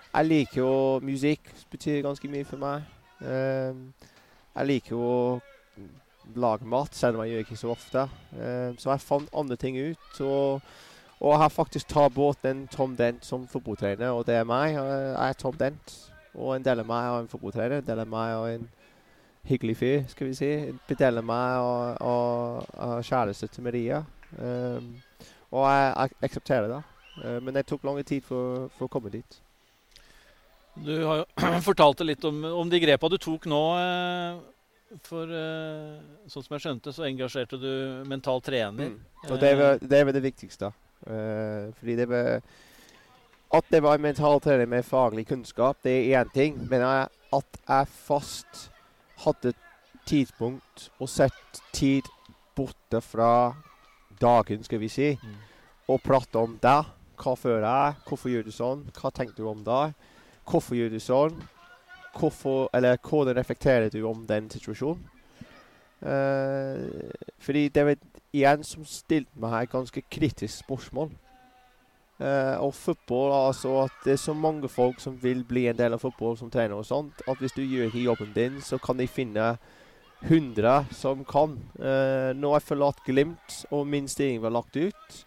[0.09, 2.87] jeg liker jo Musikk betyr ganske mye for meg.
[3.19, 5.07] Jeg liker jo
[6.35, 8.05] lage mat, selv om jeg gjør ikke så ofte.
[8.35, 10.21] Uh, så jeg fant andre ting ut.
[10.21, 10.61] Og,
[11.19, 14.75] og jeg har faktisk tatt bort en Tom Dent som fotballtrener, og det er meg.
[14.77, 15.95] Jeg er Tom Dent.
[16.37, 17.81] Og en del av meg er en fotballtrener.
[17.81, 18.69] En del av meg er en
[19.49, 20.51] hyggelig fyr, skal vi si.
[20.69, 21.97] En del av meg
[22.85, 24.03] er kjæreste til Maria.
[24.37, 24.93] Um,
[25.49, 26.81] og jeg, jeg aksepterer det.
[27.23, 29.39] Uh, men det tok lang tid for, for, å komme dit.
[30.79, 33.63] Du har jo fortalt litt om, om, de grepa du tok nå.
[33.79, 34.58] Uh,
[35.05, 35.99] for uh,
[36.31, 37.69] sånn som jeg skjønte, så engasjerte du
[38.09, 38.95] mental trener.
[38.95, 39.29] Mm.
[39.29, 40.71] Og det var, det var, det viktigste.
[40.99, 42.41] fordi det var
[43.55, 46.57] At det var en mental trener med faglig kunnskap, det er én ting.
[46.69, 48.69] Men at jeg fast
[49.25, 49.53] hadde
[50.09, 52.07] tidspunkt og sett tid
[52.55, 53.53] borte fra
[54.19, 55.37] dagen, skal vi si, mm.
[55.87, 56.79] og prate om det.
[57.19, 57.95] Hva føler jeg?
[58.07, 58.83] Hvorfor gjør du sånn?
[58.95, 59.93] Hva tenker du om det?
[60.47, 61.35] Hvorfor gjør du sånn?
[62.19, 65.07] Hvorfor, eller hvordan reflekterer du om den situasjonen?
[66.01, 67.95] Uh, fordi det var
[68.33, 71.11] en som stilte meg et ganske kritisk spørsmål.
[72.19, 75.95] Uh, og fotball, altså at det er så mange folk som vil bli en del
[75.95, 78.99] av fotball som trener og sånt, at hvis du gjør ikke jobben din, så kan
[78.99, 79.53] de finne
[80.21, 81.55] 100 som kan.
[81.79, 85.19] Uh, nå har jeg forlatt Glimt, og min stilling var lagt ut.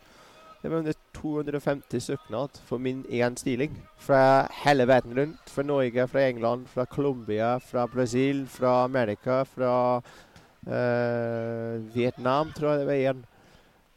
[0.63, 3.73] Det var under 250 søknad for min én stilling.
[3.99, 5.51] Fra hele verden rundt.
[5.51, 9.97] Fra Norge, fra England, fra Colombia, fra Brasil, fra Amerika, fra
[10.67, 13.25] uh, Vietnam, tror jeg det var igjen.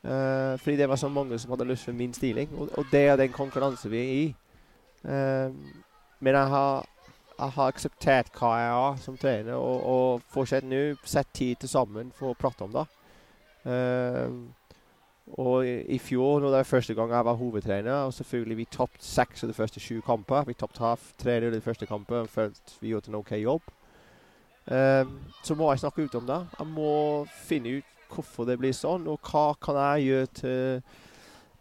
[0.04, 2.50] Uh, fordi det var så mange som hadde lyst for min stilling.
[2.58, 4.36] Og, og det er den konkurransen vi er i.
[5.04, 5.56] Uh,
[6.20, 6.86] men jeg har
[7.40, 11.70] jeg har akseptert hva jeg er som trener, og, og fortsetter nå sett tid til
[11.70, 12.86] sammen for å prate om det.
[13.66, 14.30] Uh,
[15.26, 19.06] og i, fjor, når det var første gang jeg var hovedtrener, og selvfølgelig vi tapte
[19.06, 20.46] seks av de første sju kamper.
[20.46, 23.74] Vi tapte halv trener i de første kampene og følte vi gjorde en OK jobb.
[24.66, 26.40] Um, så må jeg snakke ut om det.
[26.60, 26.94] Jeg må
[27.48, 30.96] finne ut hvorfor det blir sånn, og hva kan jeg gjøre til,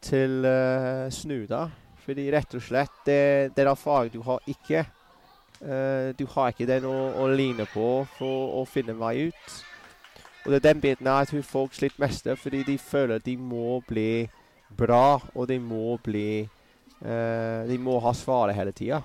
[0.05, 1.64] til uh, snu det.
[2.05, 3.20] Fordi rett og slett, det,
[3.57, 4.85] det er erfaring du har ikke.
[5.64, 9.62] Uh, du har ikke den å, å ligne på for å finne en vei ut.
[10.44, 13.37] Og det er den biten jeg tror folk sliter mest med, fordi de føler de
[13.37, 14.28] må bli
[14.76, 16.44] bra, og de må bli
[17.00, 19.00] uh, De må ha svaret hele tida.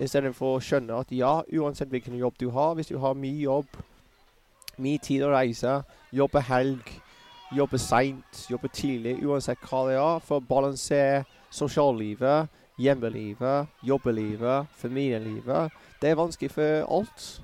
[0.00, 3.76] Istedenfor å skjønne at ja, uansett hvilken jobb du har, hvis du har mye jobb,
[4.76, 6.90] mye tid å reise, jobbe helg,
[7.54, 11.22] jobbe seint, jobbe tidlig, uansett hva det er, for å balansere
[11.54, 15.70] sosiallivet hjemmelivet, jobbelivet, familielivet.
[16.02, 17.42] Det er vanskelig for alt.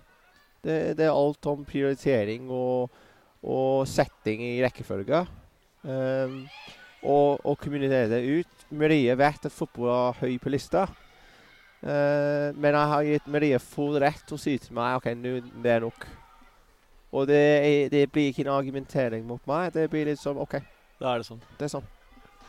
[0.65, 2.91] Det, det er alt om prioritering og,
[3.43, 5.25] og setting i rekkefølge.
[5.83, 6.43] Um,
[7.03, 8.67] og, og kommunisere det ut.
[8.71, 10.87] Marie vet at fotball er høy på lista.
[11.81, 15.39] Uh, men jeg har gitt Marie full rett til å si til meg OK, nå
[15.65, 16.05] det er nok.
[17.17, 19.73] Og det, er, det blir ikke en argumentering mot meg.
[19.75, 20.61] Det blir litt sånn OK,
[21.01, 21.41] Da er det sånn.
[21.57, 21.89] det er sånn.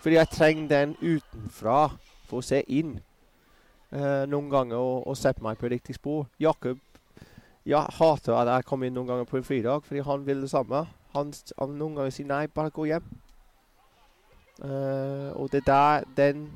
[0.02, 1.80] Fordi jeg trenger den utenfra
[2.28, 3.00] for å se inn.
[3.96, 6.28] uh, noen ganger og, og sette meg på riktig spor.
[6.40, 6.80] Jakob
[7.66, 10.50] jeg hater at jeg kommer inn noen ganger på en fridag, fordi han vil det
[10.50, 10.86] samme.
[11.14, 13.12] Han, han noen ganger sier nei, bare gå hjem.
[14.62, 16.48] Uh, og det der, den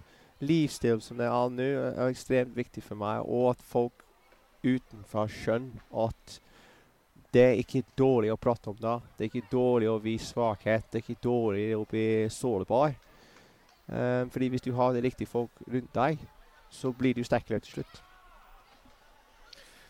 [0.46, 3.22] livsstil som det er nå, er ekstremt viktig for meg.
[3.26, 4.06] Og at folk
[4.66, 6.40] utenfor skjønner at
[7.36, 8.96] det er ikke dårlig å prate om det.
[9.18, 10.88] Det er ikke dårlig å vise svakhet.
[10.90, 12.96] Det er ikke dårlig å bli sårbar.
[13.86, 16.22] Um, fordi hvis du har de riktige folk rundt deg,
[16.74, 18.02] så blir du sterkere til slutt.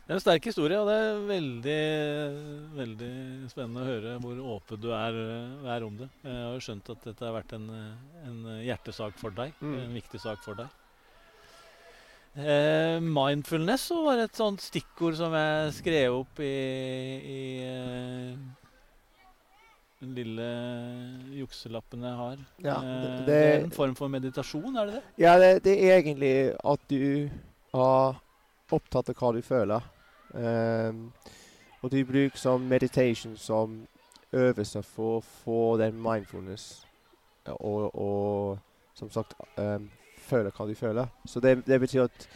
[0.05, 1.77] Det er en sterk historie, og det er veldig,
[2.77, 3.07] veldig
[3.49, 5.15] spennende å høre hvor åpen du er,
[5.73, 6.07] er om det.
[6.21, 7.63] Jeg har jo skjønt at dette har vært en,
[8.29, 9.55] en hjertesak for deg.
[9.65, 9.79] Mm.
[9.81, 10.69] En viktig sak for deg.
[12.35, 16.51] Eh, mindfulness var et sånt stikkord som jeg skrev opp i,
[17.25, 18.37] i eh,
[20.03, 20.49] den lille
[21.39, 22.45] jukselappen jeg har.
[22.61, 25.03] Ja, det, det- det, er en form for meditasjon, er det det?
[25.25, 27.01] Ja, det, det er egentlig at du
[27.73, 28.21] er
[28.75, 29.91] opptatt av hva du føler.
[30.35, 31.11] Ehm,
[31.81, 33.87] og de bruker som meditation som
[34.33, 36.85] øvelse for å få den mindfulness
[37.45, 38.57] og, og
[38.97, 41.11] som sagt um, føle hva du føler.
[41.25, 42.27] Så det, det betyr at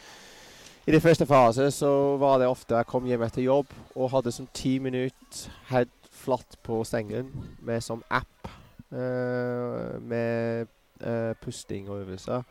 [0.86, 4.32] i det første fase så var det ofte jeg kom hjem etter jobb og hadde
[4.32, 7.30] sånn ti minutter helt flatt på sengen
[7.64, 8.48] med sånn app
[8.92, 10.70] uh, med
[11.04, 12.46] uh, pusting og øvelser.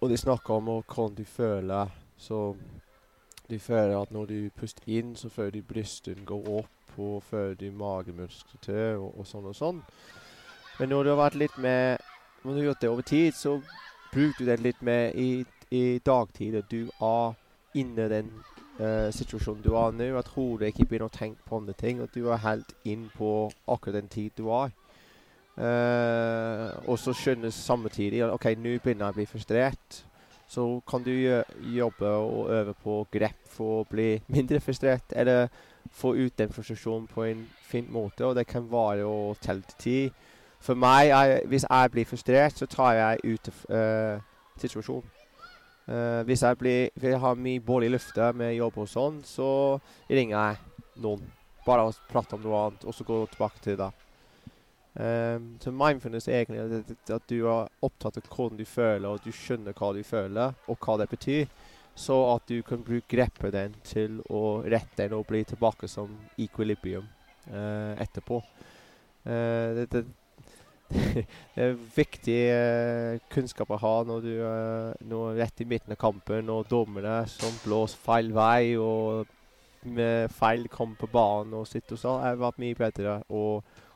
[0.00, 1.90] Og de snakker om hvordan du føler.
[2.16, 2.54] Så
[3.50, 7.54] du føler at når du puster inn, så føler de brystene går opp, og føler
[7.54, 9.82] de magemuskler til, og, og sånn og sånn.
[10.80, 11.98] Men når du har vært litt med
[12.42, 13.58] Når du har gjort det over tid, så
[14.12, 16.54] bruker du det litt med i, i dagtid.
[16.56, 17.34] At du er
[17.76, 18.30] inne i den
[18.80, 20.06] uh, situasjonen du er nå.
[20.16, 22.00] At hodet ikke begynner å tenke på andre ting.
[22.00, 24.72] At du er helt inn på akkurat den tid du er.
[25.60, 30.00] Uh, og så skjønner samtidig at OK, nå begynner jeg å bli frustrert.
[30.50, 31.12] Så kan du
[31.76, 35.46] jobbe og øve på grep for å bli mindre frustrert, eller
[35.90, 38.26] få ut den frustrasjonen på en fin måte.
[38.26, 40.00] Og det kan være å telle til ti.
[40.60, 44.20] For meg, jeg, hvis jeg blir frustrert, så tar jeg ut uh,
[44.60, 45.16] situasjonen.
[45.90, 49.78] Uh, hvis jeg blir, vil ha mye i lufta med jobb og sånn, så
[50.10, 51.24] ringer jeg noen.
[51.66, 53.90] Bare å prate om noe annet, og så gå tilbake til det.
[54.90, 59.06] Um, så mindfulness er egentlig at, at- at du er opptatt av hvordan du føler,
[59.08, 61.46] og du skjønner hva du føler, og hva det betyr.
[61.94, 66.10] Så at du kan bruke grepet den til å rette den og bli tilbake som
[66.38, 67.06] equilibrium
[67.52, 68.40] uh, etterpå.
[69.26, 70.04] Uh, det, det,
[71.54, 76.50] det er viktig uh, kunnskap å ha når du er rett i midten av kampen,
[76.50, 79.26] og dommere som blåser feil vei, og
[79.86, 82.24] med feil kommer på banen og sitter og sånn.
[82.24, 83.44] Jeg har vært mye bedre å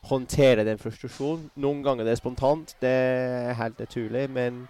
[0.09, 1.51] håndtere den frustrasjonen.
[1.57, 4.67] Noen ganger det er spontant, det er helt naturlig, men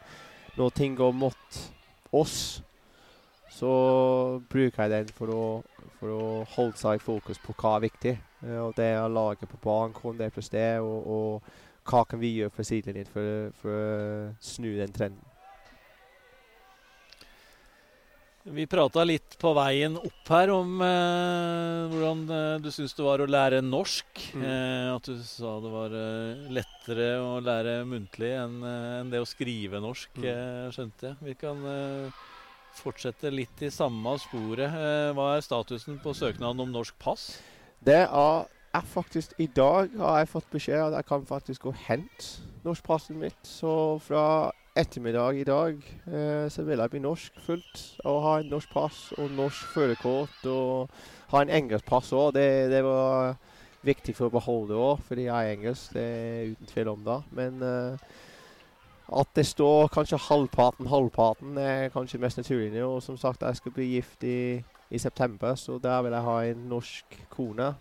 [0.56, 1.58] når ting går mot
[2.14, 2.62] oss,
[3.50, 3.72] så
[4.50, 5.44] bruker jeg den for å,
[5.98, 8.14] for å holde seg i fokus på hva er viktig.
[8.46, 12.20] Eh, Og det er laget på banen, hvordan det er presterer, og, og hva kan
[12.20, 15.33] vi gjøre fra sidelinjen for, for å snu den trenden.
[18.44, 23.22] Vi prata litt på veien opp her om eh, hvordan eh, du syns det var
[23.24, 24.20] å lære norsk.
[24.36, 24.42] Mm.
[24.44, 29.22] Eh, at du sa det var eh, lettere å lære muntlig enn eh, enn det
[29.24, 30.26] å skrive norsk, Mm.
[30.28, 31.16] eh, skjønte jeg.
[31.24, 32.18] Vi kan eh,
[32.82, 34.76] fortsette litt i samme sporet.
[34.76, 37.38] Eh, hva er statusen på søknaden om norsk pass?
[37.80, 38.44] Det er,
[38.76, 42.44] er faktisk I dag har jeg fått beskjed at jeg kan faktisk gå og hente
[42.68, 43.40] norskpasset mitt.
[43.48, 43.72] Så
[44.04, 47.82] fra ettermiddag i dag eh, så vil jeg bli norsk fullt.
[48.04, 50.90] Og ha en norsk pass og norsk førerkort og
[51.30, 52.34] ha en engelsk pass òg.
[52.34, 53.36] Det, det var
[53.86, 55.94] viktig for å beholde det òg, fordi jeg er engelsk.
[55.94, 57.18] Det er uten tvil om det.
[57.38, 58.12] Men eh,
[59.14, 62.82] at det står kanskje halvparten, halvparten er kanskje mest naturlig.
[62.82, 64.58] Og som sagt, jeg skal bli gift i,
[64.90, 67.74] i september, så der vil jeg ha en norsk kone.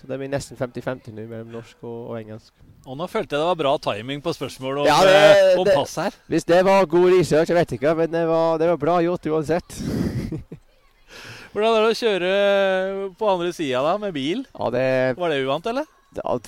[0.00, 2.54] Så det blir nesten 50-50 nå mellom norsk og, og engelsk.
[2.88, 5.66] Og nå følte jeg det var bra timing på spørsmålet om, Ja, det- eh, om
[5.68, 6.14] det- pass her.
[6.32, 9.26] Hvis det var god research, jeg vet ikke, men det var, det var bra gjort
[9.28, 9.76] uansett.
[11.52, 14.44] Hvordan er det å kjøre på andre sida da, med bil?
[14.54, 14.84] Ja, det,
[15.18, 15.84] Var det uvant, eller?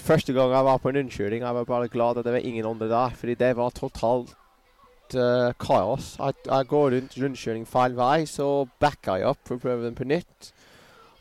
[0.02, 2.66] Første gang jeg var på en rundkjøring, jeg var bare glad at det var ingen
[2.66, 4.32] andre der, fordi det var totalt
[5.14, 6.16] uh, kaos.
[6.18, 8.48] Jeg, jeg går rundt rundkjøring feil vei, så
[8.82, 10.52] backer jeg opp for å prøve den på nytt.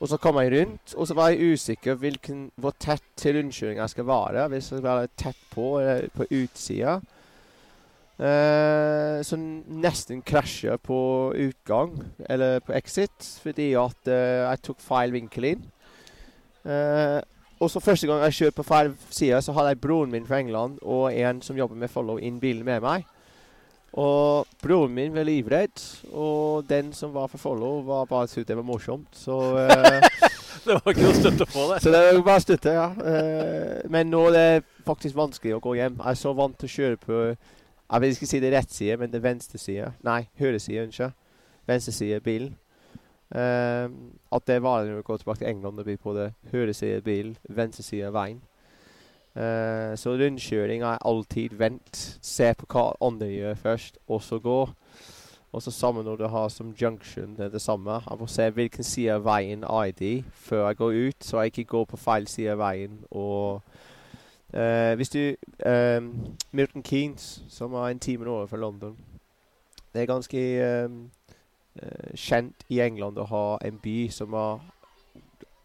[0.02, 3.78] Og så kom jeg rundt, og så var jeg usikker hvilken, hvor tett til rundkjøring
[3.78, 4.48] jeg skal være.
[4.50, 6.96] Hvis jeg skal være tett på eller på utsida.
[8.22, 10.98] Eh, så nesten krasjer på
[11.38, 11.94] utgang,
[12.30, 15.64] eller på exit, fordi at eh, jeg tok feil vinkel inn.
[16.66, 17.22] Eh,
[17.62, 20.42] og så første gang jeg kjørte på feil side, så hadde jeg broren min fra
[20.42, 23.06] England og en som jobber med follow inn bilen med meg.
[23.99, 25.82] Og broren min var livredd,
[26.15, 29.10] og den som var for follow, var bare syntes det var morsomt.
[29.12, 30.06] Så eh,
[30.65, 31.80] Det var ikke noe støtte på det.
[31.82, 32.88] så det var bare støtte, ja.
[33.12, 35.97] Eh, men nå er det faktisk vanskelig å gå hjem.
[35.99, 38.97] Jeg er så vant til å kjøre på Jeg vil ikke si det rett side,
[39.01, 39.89] men det venstre side.
[40.08, 41.17] Nei, høyre side, unnskyld.
[41.67, 42.54] Venstre side bilen.
[43.36, 43.88] Eh,
[44.32, 46.73] at det er vanlig når du går tilbake til England og blir på det høyre
[46.77, 48.39] side bilen, venstre side veien.
[49.36, 52.20] Eh, så rundkjøring er alltid vent.
[52.22, 54.67] Se på hva andre gjør først, og så gå.
[55.52, 57.91] Og så samme når du har som junction, det er det samme.
[57.91, 61.63] Jeg må se hvilken side av veien ID før jeg går ut, så jeg ikke
[61.63, 63.00] går på feil side av veien.
[63.12, 63.62] Og
[64.56, 68.98] uh, hvis du um, Milton Keynes, som er en time over fra London
[69.94, 70.39] Det er ganske
[70.86, 71.12] um,
[71.84, 74.63] uh, kjent i England å ha en by som har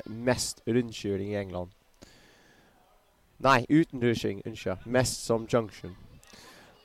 [0.07, 1.76] mest rundkjøring i England.
[3.39, 4.85] Nei, uten rundkjøring, unnskyld.
[4.89, 5.97] Mest som junction.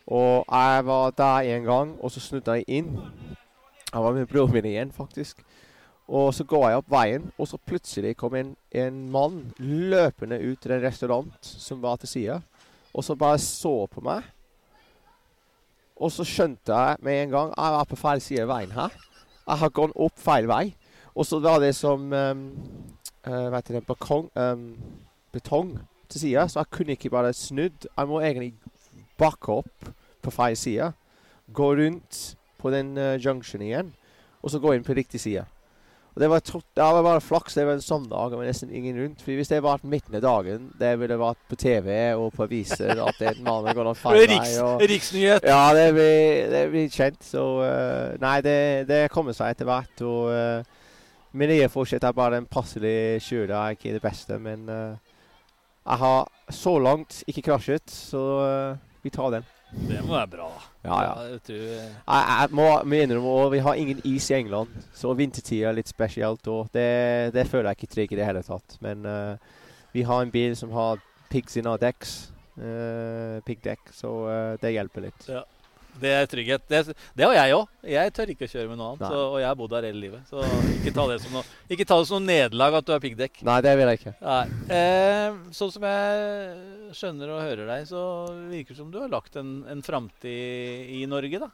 [0.07, 2.97] Og jeg var der en gang, og så snudde jeg inn.
[3.93, 5.43] Jeg var med broren min igjen, faktisk.
[6.07, 10.59] Og så går jeg opp veien, og så plutselig kom en, en mann løpende ut
[10.59, 12.41] til en restaurant som var til sida,
[12.93, 14.25] og så bare så på meg.
[15.95, 18.97] Og så skjønte jeg med en gang jeg var på feil side av veien her.
[19.47, 20.65] Jeg har gått opp feil vei.
[21.15, 22.43] Og så var det som um,
[23.27, 24.67] uh, Hva heter det Balkong, um,
[25.31, 25.75] Betong
[26.11, 27.87] til sida, så jeg kunne ikke bare snudd.
[27.87, 28.53] Jeg må egentlig
[29.19, 29.89] bakke opp
[30.21, 30.91] på feil side.
[31.53, 32.21] Gå rundt
[32.61, 33.95] på den uh, junctionen igjen,
[34.41, 35.45] og så gå inn på riktig side.
[36.11, 37.55] Og det var, trott, det var bare flaks.
[37.55, 39.21] Det var en sånn dag, og nesten ingen rundt.
[39.23, 41.87] For hvis det var midten av dagen, det ville vært på TV
[42.19, 44.25] og på aviser at en mann går gått feil.
[44.27, 44.57] Riks,
[44.91, 45.47] riksnyhet.
[45.47, 47.23] ja, det blir, det blir kjent.
[47.23, 48.59] Så uh, Nei, det,
[48.91, 50.03] det kommer seg etter hvert.
[50.03, 50.81] Og uh,
[51.31, 53.55] min nye fortsett er bare en passelig kjører.
[53.55, 55.10] er ikke det beste, men eh,
[55.85, 59.47] jeg har så langt ikke krasjet, så eh, vi tar den.
[59.71, 60.49] Det må være bra.
[60.51, 60.65] da.
[60.83, 61.13] Ja, ja.
[61.31, 65.69] Jeg tror, Jeg, jeg må innrømme også, vi har ingen is i England, så vintertida
[65.69, 66.47] er litt spesielt.
[66.47, 68.77] Og det, det føler jeg ikke trygg i det hele tatt.
[68.83, 69.37] Men uh,
[69.95, 70.99] vi har en bil som har
[71.31, 72.33] pigs in our decks.
[72.59, 75.29] Uh, Piggdekk, så uh, det hjelper litt.
[75.99, 76.63] Det er trygghet.
[76.69, 77.67] Det, det har jeg òg.
[77.91, 79.03] Jeg tør ikke å kjøre med noe annet.
[79.11, 80.23] Så, og jeg har bodd her hele livet.
[80.29, 80.45] Så
[80.77, 81.43] ikke ta det som noe,
[81.75, 83.41] ikke ta det som noe nederlag at du har piggdekk.
[83.47, 84.15] Nei, det vil jeg ikke.
[84.77, 88.05] Eh, sånn som jeg skjønner og hører deg, så
[88.51, 91.51] virker det som du har lagt en, en framtid i Norge, da.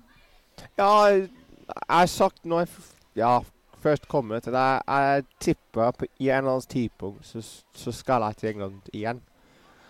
[0.80, 1.30] Ja, jeg
[1.92, 2.86] har sagt når jeg
[3.20, 3.34] ja,
[3.84, 7.42] først kommer til deg jeg tipper på i en eller annen tidspunkt så,
[7.78, 9.22] så skal jeg til England igjen.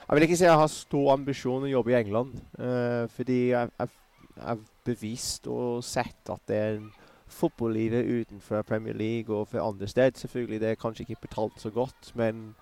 [0.08, 3.72] Jeg vil ikke si jeg har stor ambisjon å jobbe i England, uh, fordi jeg
[3.80, 3.96] jeg-
[4.38, 6.80] jeg har bevist og sett at det er
[7.28, 10.16] fotballivet utenfor Premier League og for andre steder.
[10.16, 12.56] Selvfølgelig det er kanskje ikke betalt så godt, men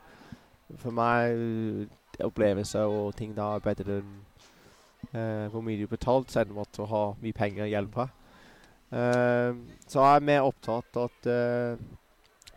[0.82, 4.14] for meg eh, opplevelser og ting da er bedre enn
[5.12, 8.10] eh, hvor mye du betalt, selv om at å ha mye penger hjelper.
[8.96, 9.52] Eh,
[9.88, 11.76] så jeg er mer opptatt at uh,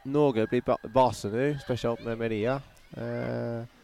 [0.09, 2.59] Norge blir ba base nå, spesielt med Maria.
[2.96, 3.77] Eh,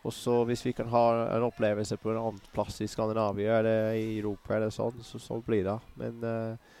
[0.00, 1.04] og så hvis vi kan ha
[1.36, 5.36] en opplevelse på en annen plass i Skandinavia eller i Europa, eller sånn, så, så
[5.44, 5.76] blir det.
[6.00, 6.78] Men uh,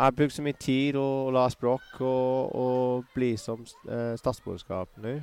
[0.00, 5.00] jeg brukt så mye tid og, og lært språk og, og bli som uh, statsborgerskap
[5.02, 5.18] nå.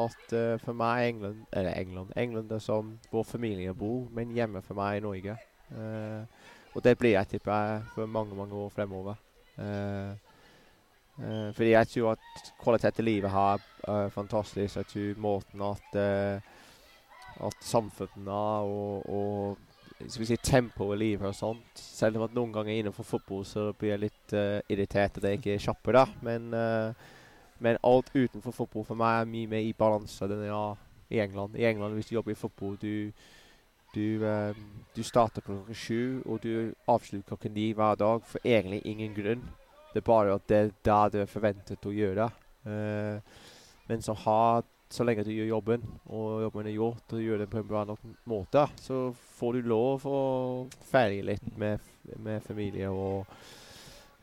[0.00, 4.62] At uh, for meg England Eller England England er som vår familie bor, men hjemme
[4.64, 5.36] for meg i Norge.
[5.74, 6.24] Uh,
[6.74, 9.20] og det blir jeg, tipper jeg, for mange, mange år fremover.
[11.54, 14.80] Fordi jeg tror at kvalitet i livet her er fantastisk.
[14.80, 15.94] Jeg tror måten at
[17.42, 18.28] at samfunnet
[18.70, 22.74] og, og skal vi si, tempoet i livet og sånt Selv om at noen ganger
[22.74, 26.02] innenfor fotball så blir jeg litt uh, irritert at jeg ikke er kjappere.
[26.26, 26.90] Men, uh,
[27.62, 30.64] men alt utenfor fotball for meg er mye mer i balanse enn ja,
[31.14, 31.56] i England.
[31.56, 33.14] I England, hvis du jobber i fotball, du
[33.94, 34.54] du, eh,
[34.94, 39.44] du starter klokka sju, og du avslutter klokka ni hver dag for egentlig ingen grunn.
[39.92, 42.30] Det er bare at det er der du er forventet å gjøre.
[42.66, 43.20] Uh,
[43.86, 44.64] men så, har,
[44.94, 47.68] så lenge du gjør jobben, og jobben er gjort, og du gjør det på en
[47.68, 50.22] bra nok måte, så får du lov å
[50.86, 51.82] feire litt med,
[52.22, 53.26] med familie og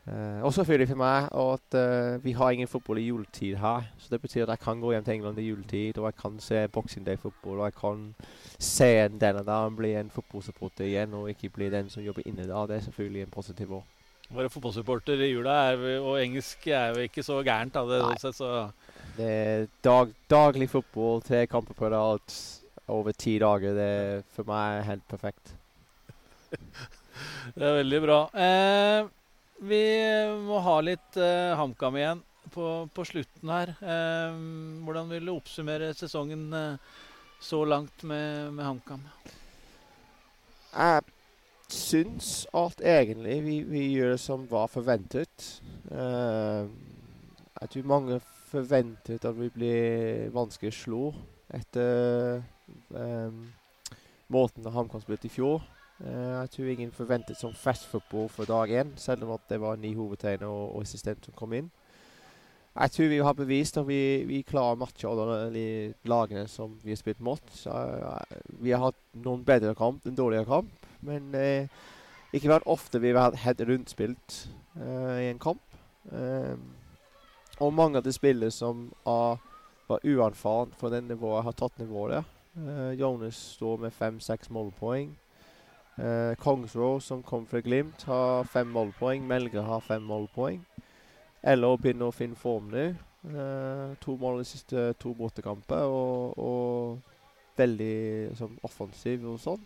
[0.02, 3.84] Uh, og selvfølgelig for meg at uh, vi har ingen fotball i juletid her.
[3.98, 6.40] Så det betyr at jeg kan gå hjem til England i juletid, og jeg kan
[6.42, 8.00] se Boxing Day-fotball, og jeg kan
[8.58, 12.66] se denne der bli en fotballsupporter igjen, og ikke bli den som jobber inne der.
[12.66, 13.84] Det er selvfølgelig en positiv år.
[14.32, 17.74] Å være fotballsupporter i jula er, og engelsk er jo ikke så gærent.
[17.74, 18.18] Da, det, Nei.
[18.18, 18.72] sett, så
[19.12, 22.36] Det er dag, daglig fotball, tre kamper på rad
[22.88, 23.74] over ti dager.
[23.76, 25.52] Det er for meg helt perfekt.
[27.56, 28.18] Det er veldig bra.
[28.32, 29.04] Eh,
[29.68, 29.82] vi
[30.46, 32.22] må ha litt eh, HamKam igjen
[32.54, 33.74] på, på, slutten her.
[33.78, 34.40] Eh,
[34.86, 36.98] hvordan vil du oppsummere sesongen eh,
[37.42, 39.04] så langt med, med HamKam?
[40.72, 41.04] Jeg
[41.72, 45.48] syns at egentlig vi, vi, gjør det som var forventet.
[45.92, 46.64] Eh,
[47.60, 48.22] jeg tror mange
[48.52, 51.02] forventet at vi blir vanskelig å slå
[51.52, 52.42] etter
[52.92, 53.44] um,
[54.32, 55.62] måten HamKam spilte i fjor.
[56.02, 59.80] Uh, jeg tror ingen forventet som fast football for dag én, selv om det var
[59.80, 61.70] ni hovedtegner og, og assistent som kom inn.
[62.72, 65.50] Jeg tror vi har bevist at vi, vi klarer å matche alle
[66.08, 67.42] lagene som vi har spilt mot.
[67.52, 68.20] Så, uh,
[68.64, 71.82] vi har hatt noen bedre kamp enn dårligere kamp, men uh,
[72.32, 75.60] ikke vært ofte vi har hatt helt rundspilt i en kamp.
[76.08, 76.71] Um,
[77.60, 79.40] og mange av de spillere som er,
[79.88, 82.24] var uerfaren for det nivået, har tatt nivået.
[82.56, 85.14] Uh, Jonas står med fem-seks målpoeng.
[85.98, 89.26] Uh, Kongsrå, som kom fra Glimt, har fem målpoeng.
[89.26, 90.60] Melge har fem målpoeng.
[91.42, 92.92] Eller begynner å finne form nå.
[93.22, 97.94] Uh, to mål de siste to bortekamper, og, og veldig
[98.30, 99.62] liksom, offensiv og sånn.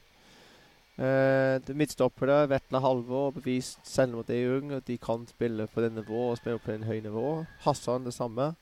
[0.97, 3.85] Uh, midtstoppere, Vetle Halvor, bevist
[4.29, 7.01] de er unge, at de kan spille på det nivået og spille på en høy
[7.01, 7.45] nivå.
[7.61, 8.55] Hassan det samme.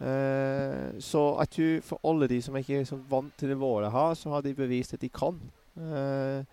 [0.00, 4.30] Uh, så jeg tror for alle de som ikke er vant til nivået her, så
[4.30, 5.38] har de bevist at de kan.
[5.76, 6.44] Uh,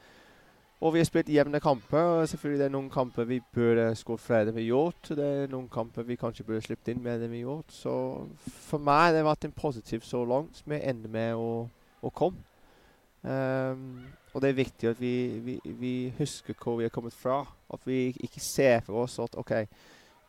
[0.82, 2.00] og vi har spilt jevne kamper.
[2.00, 5.10] og Selvfølgelig det er noen kamper vi burde skåret flere enn vi har gjort.
[5.18, 7.72] Det er noen kamper vi kanskje burde sluppet inn mer enn vi har gjort.
[7.74, 7.94] Så
[8.68, 10.58] for meg det har vært en positiv så langt.
[10.58, 11.66] som jeg ender med å,
[12.02, 12.44] å komme.
[13.26, 14.06] Um,
[14.36, 17.42] og det er viktig at vi, vi, vi, husker hvor vi har kommet fra.
[17.74, 19.54] At vi ikke ser for oss at OK,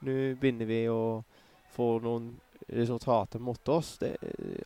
[0.06, 1.22] nå begynner vi å
[1.74, 2.30] få noen
[2.72, 3.96] resultater mot oss.
[4.00, 4.14] Det,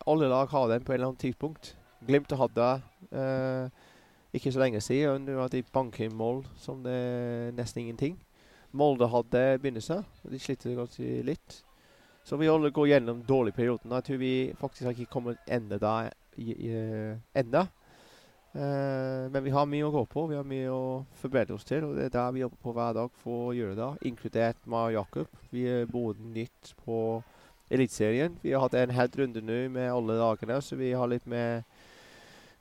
[0.06, 1.72] alle lag har den på et eller annet tidspunkt.
[2.06, 2.68] Glimt hadde
[3.12, 3.66] uh,
[4.36, 5.26] ikke så lenge siden.
[5.26, 8.20] Nå har de banket inn mål som det er nesten ingenting.
[8.76, 10.06] Molde hadde begynnelsen.
[10.30, 11.58] De sliter kanskje litt.
[12.22, 13.90] Så vi alle går gjennom dårlige perioder.
[13.96, 16.12] Jeg tror vi faktisk har ikke kommet enda der
[17.34, 17.66] enda.
[18.50, 20.24] Uh, men vi har mye å gå på.
[20.30, 21.86] Vi har mye å forbedre oss til.
[21.86, 23.90] Og det er der vi jobber på hver dag for å gjøre det.
[24.10, 25.30] Inkludert Mar Jakob.
[25.54, 27.20] Vi er både nytt på
[27.70, 28.34] Eliteserien.
[28.42, 31.62] Vi har hatt en helt runde nå med alle dagene, så vi har litt mer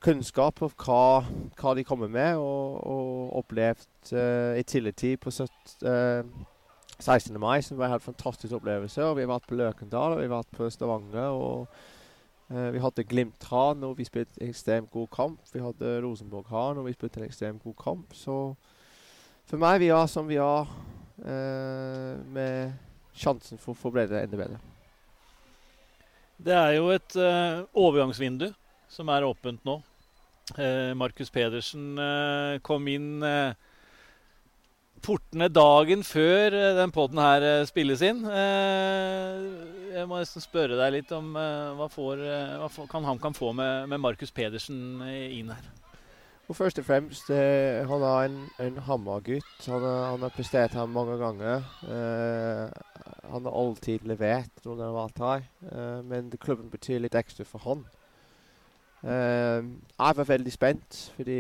[0.06, 1.26] kunnskap om hva,
[1.60, 5.50] hva de kommer med, og, og opplevd uh, i tidligtid på 17,
[5.90, 6.46] uh,
[7.00, 7.34] 16.
[7.42, 9.02] mai, som var en helt fantastisk opplevelse.
[9.04, 11.34] Og vi har vært på Løkendal, og vi har vært på Stavanger.
[11.34, 11.68] og
[12.50, 15.42] vi hadde Glimt-Han, og vi spilte en ekstremt god kamp.
[15.54, 18.16] Vi hadde Rosenborg-Han, og vi spilte en ekstremt god kamp.
[18.18, 18.38] Så
[19.50, 20.72] for meg vi er som vi er,
[21.22, 22.74] uh, med
[23.14, 24.60] sjansen for å forbedre det enda bedre.
[26.40, 28.48] Det er jo et uh, overgangsvindu
[28.90, 29.82] som er åpent nå.
[30.98, 31.92] Markus Pedersen
[32.66, 33.22] kom inn
[35.04, 38.22] portene dagen før eh, den poden her eh, spilles inn.
[38.26, 39.44] Eh,
[39.96, 42.22] jeg må nesten spørre deg litt om hva, får,
[42.62, 45.66] hva kan HamKam få med, med Markus Pedersen inn her?
[46.50, 49.50] Og først og fremst, han er en, en Hamar-gutt.
[49.68, 51.66] Han, han, har prestert her mange ganger.
[51.90, 55.46] Han har alltid levert når han har vært her,
[56.10, 57.84] men klubben betyr litt ekstra for han.
[59.04, 59.64] Uh,
[60.00, 61.38] jeg var veldig spent, fordi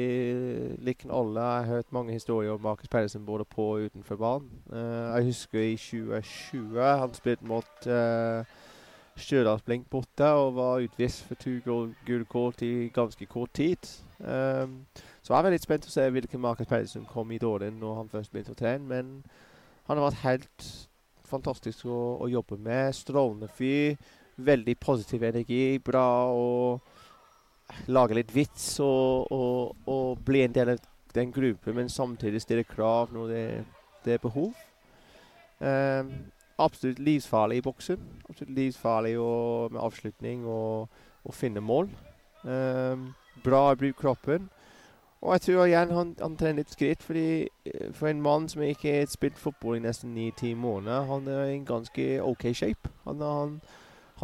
[0.79, 4.49] like alle jeg har hørt mange historier om Markus Pedersen både på og utenfor banen.
[4.71, 8.45] Uh, jeg husker i 2020 han spilte mot uh,
[9.19, 11.59] Stjørdalsblink borte og var utvist for to
[12.05, 13.77] gule kort i ganske kort tid.
[14.19, 14.85] Um,
[15.21, 18.11] så jeg var litt spent å se hvilken Markus Pedersen kom i dårlig når han
[18.11, 18.87] først begynte å trene.
[18.87, 19.11] Men
[19.87, 20.69] han har vært helt
[21.27, 22.95] fantastisk å, å jobbe med.
[22.95, 23.99] Strålende fyr.
[24.39, 25.79] Veldig positiv energi.
[25.83, 26.88] Bra og
[27.87, 30.81] lage litt vits og, og, og, bli en del av
[31.15, 33.45] den gruppen, men samtidig stille krav når det,
[34.05, 34.51] det er behov.
[35.59, 36.11] Um,
[36.59, 38.05] absolutt livsfarlig i boksen.
[38.29, 40.87] Absolutt livsfarlig og, med avslutning og,
[41.23, 41.89] og finne mål.
[42.43, 43.09] Um,
[43.43, 44.49] bra å bruke kroppen.
[45.19, 48.63] Og jeg tror igjen han, han trener litt skritt, fordi eh, for en mann som
[48.63, 52.91] ikke har spilt fotball i nesten ni-ti måneder, han er i en ganske OK shape.
[53.03, 53.19] Han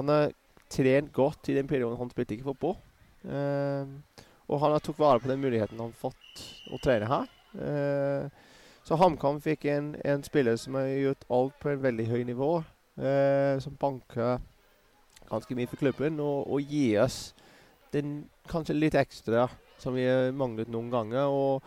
[0.08, 0.32] har
[0.72, 2.78] trent godt i den perioden han spilte ikke fotball.
[3.26, 3.86] Uh,
[4.46, 7.32] og han har tok vare på den muligheten han fått å trene her.
[7.58, 8.30] Uh,
[8.86, 12.52] så HamKam fikk en, en, spiller som har gjort alt på en veldig høy nivå.
[12.96, 14.38] Uh, som banker
[15.26, 17.34] ganske mye for klubben og, og gir oss
[17.92, 19.50] den kanskje litt ekstra
[19.82, 21.32] som vi har manglet noen ganger.
[21.32, 21.66] Og,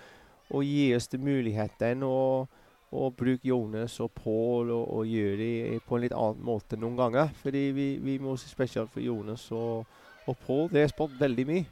[0.54, 2.46] og gir oss den muligheten å,
[2.88, 7.34] bruke Jonas og Pål og, og gjøre på en litt annen måte noen ganger.
[7.42, 9.84] Fordi vi, vi må se spesielt for Jonas og
[10.28, 11.66] og det er spådd veldig mye.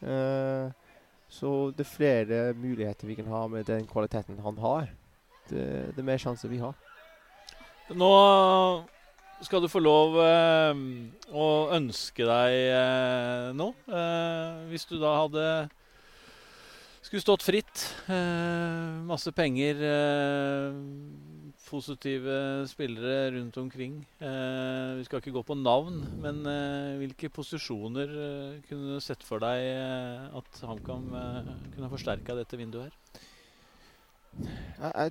[0.00, 0.70] Uh,
[1.28, 4.92] Så det er flere muligheter vi kan ha med den kvaliteten han har.
[5.50, 6.76] Det, det er mer sjanser vi har.
[7.90, 8.10] Nå
[9.42, 10.78] skal du få lov eh,
[11.34, 13.74] å ønske deg eh, noe.
[14.70, 15.48] Hvis du da hadde
[17.02, 17.84] skulle stått fritt,
[19.06, 19.82] masse penger,
[21.66, 23.98] positive spillere rundt omkring.
[24.20, 26.42] Eh, vi skal ikke gå på navn, men
[27.00, 28.12] hvilke posisjoner
[28.68, 29.66] kunne du sett for deg
[30.38, 31.08] at HamKam
[31.74, 32.92] kunne forsterka dette vinduet
[34.78, 35.10] her?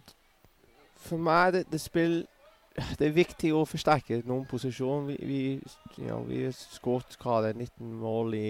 [1.05, 2.23] For meg det, det spill
[2.75, 5.15] det er viktig å forsterke noen posisjoner.
[5.23, 5.43] Vi,
[6.27, 8.49] vi skåret 19 mål i,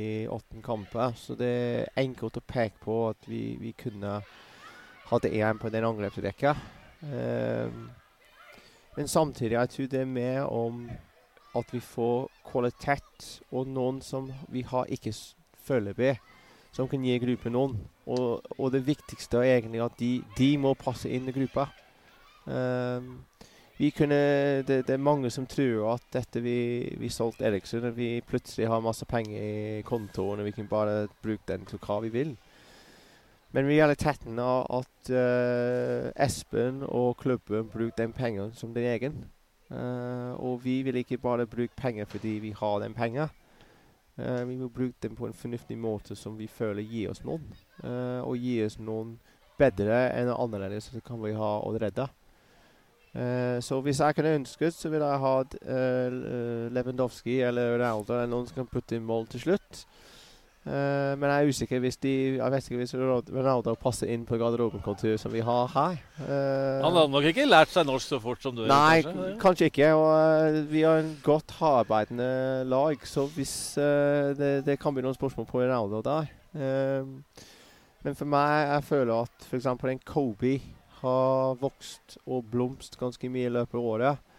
[0.00, 4.20] i åtte kamper, så det er enkelt å peke på at vi, vi kunne
[5.10, 6.54] hatt én på den angrepsrekka.
[7.02, 7.90] Um,
[8.96, 10.82] men samtidig jeg tror det er mer om
[11.56, 15.14] at vi får kvalitet og noen som vi har ikke
[15.66, 16.18] foreløpig,
[16.72, 17.78] som kan gi gruppen noen.
[18.06, 21.68] Og, og, det viktigste er egentlig at de, de må passe inn i gruppa.
[22.44, 23.18] Um,
[23.96, 24.16] kunne,
[24.68, 28.68] det, det, er mange som tror at dette vi, vi solgte Eriksson, at vi plutselig
[28.68, 32.34] har masse penger i kontoen og vi kan bare bruke den til hva vi vil.
[33.50, 39.24] Men realiteten er at uh, Espen og klubben bruker den pengene som den egen.
[39.70, 43.28] Uh, og vi vil ikke bare bruke penger fordi vi har den penger.
[44.18, 47.50] Uh, vi må bruke dem på en fornuftig måte som vi føler gir oss noen.
[48.22, 49.18] og gir oss noen
[49.58, 52.06] bedre enn annerledes så kan vi ha allerede.
[53.60, 55.56] Så hvis jeg kunne ønsket, så ville jeg hatt
[56.70, 59.82] Lewandowski eller Ronaldo eller noen som kan putte inn mål til slutt.
[60.60, 64.36] Uh, men jeg er usikker hvis de Jeg vet ikke hvis Ronaldo passer inn på
[64.36, 65.94] garderobenkontoret som vi har her.
[66.20, 68.66] Uh, Han hadde nok ikke lært seg norsk så fort som du?
[68.68, 69.88] Nei, kanskje, kanskje ikke.
[69.96, 72.28] Og vi har en godt hardarbeidende
[72.68, 73.54] lag, så hvis
[74.36, 76.28] det, det, kan bli noen spørsmål på Ronaldo der.
[78.04, 79.66] men for meg, jeg føler at f.eks.
[79.66, 80.58] en Kobe
[81.00, 84.29] har vokst og blomst ganske mye i løpet av året.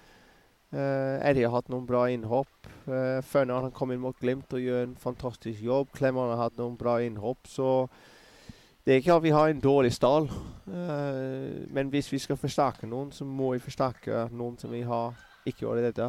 [0.72, 2.70] Uh, Eddie har hatt noen bra innhopp.
[2.88, 5.92] Uh, han kom inn mot Glimt og gjør en fantastisk jobb.
[5.98, 7.44] Klemmer har hatt noen bra innhopp.
[7.48, 7.90] Så
[8.86, 10.30] det er ikke at vi har en dårlig stall.
[10.68, 15.12] Uh, men hvis vi skal forsterke noen, så må vi forsterke noen som vi har
[15.46, 16.08] ikke gjort dette.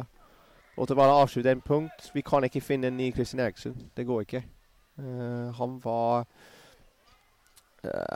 [0.77, 3.75] Og til bare å avslutte en punkt Vi kan ikke finne en ny Christian Eriksen.
[3.93, 4.45] Det går ikke.
[4.97, 6.25] Uh, han var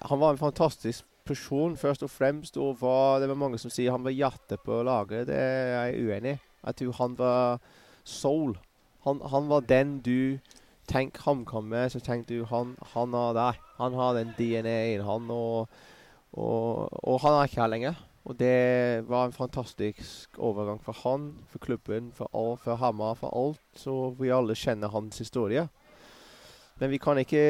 [0.08, 2.58] Han var en fantastisk person, først og fremst.
[2.58, 5.28] Og var, det var mange som sier han var hjertet på laget.
[5.30, 6.44] Det er jeg uenig i.
[6.68, 7.60] Jeg tror han var
[8.08, 8.58] soul.
[9.06, 10.40] Han, han var den du
[10.88, 13.64] tenker HamKam med, så tenker du han, han har deg.
[13.78, 15.32] Han har den DNA-en, han.
[15.32, 15.80] Og,
[16.34, 18.04] og, og, han er ikke her lenger.
[18.28, 23.32] Og det var en fantastisk overgang for han, for klubben, for, all, for Hamar, for
[23.32, 23.64] alt.
[23.76, 25.68] Så vi alle kjenner hans historie.
[26.80, 27.44] Men vi kan ikke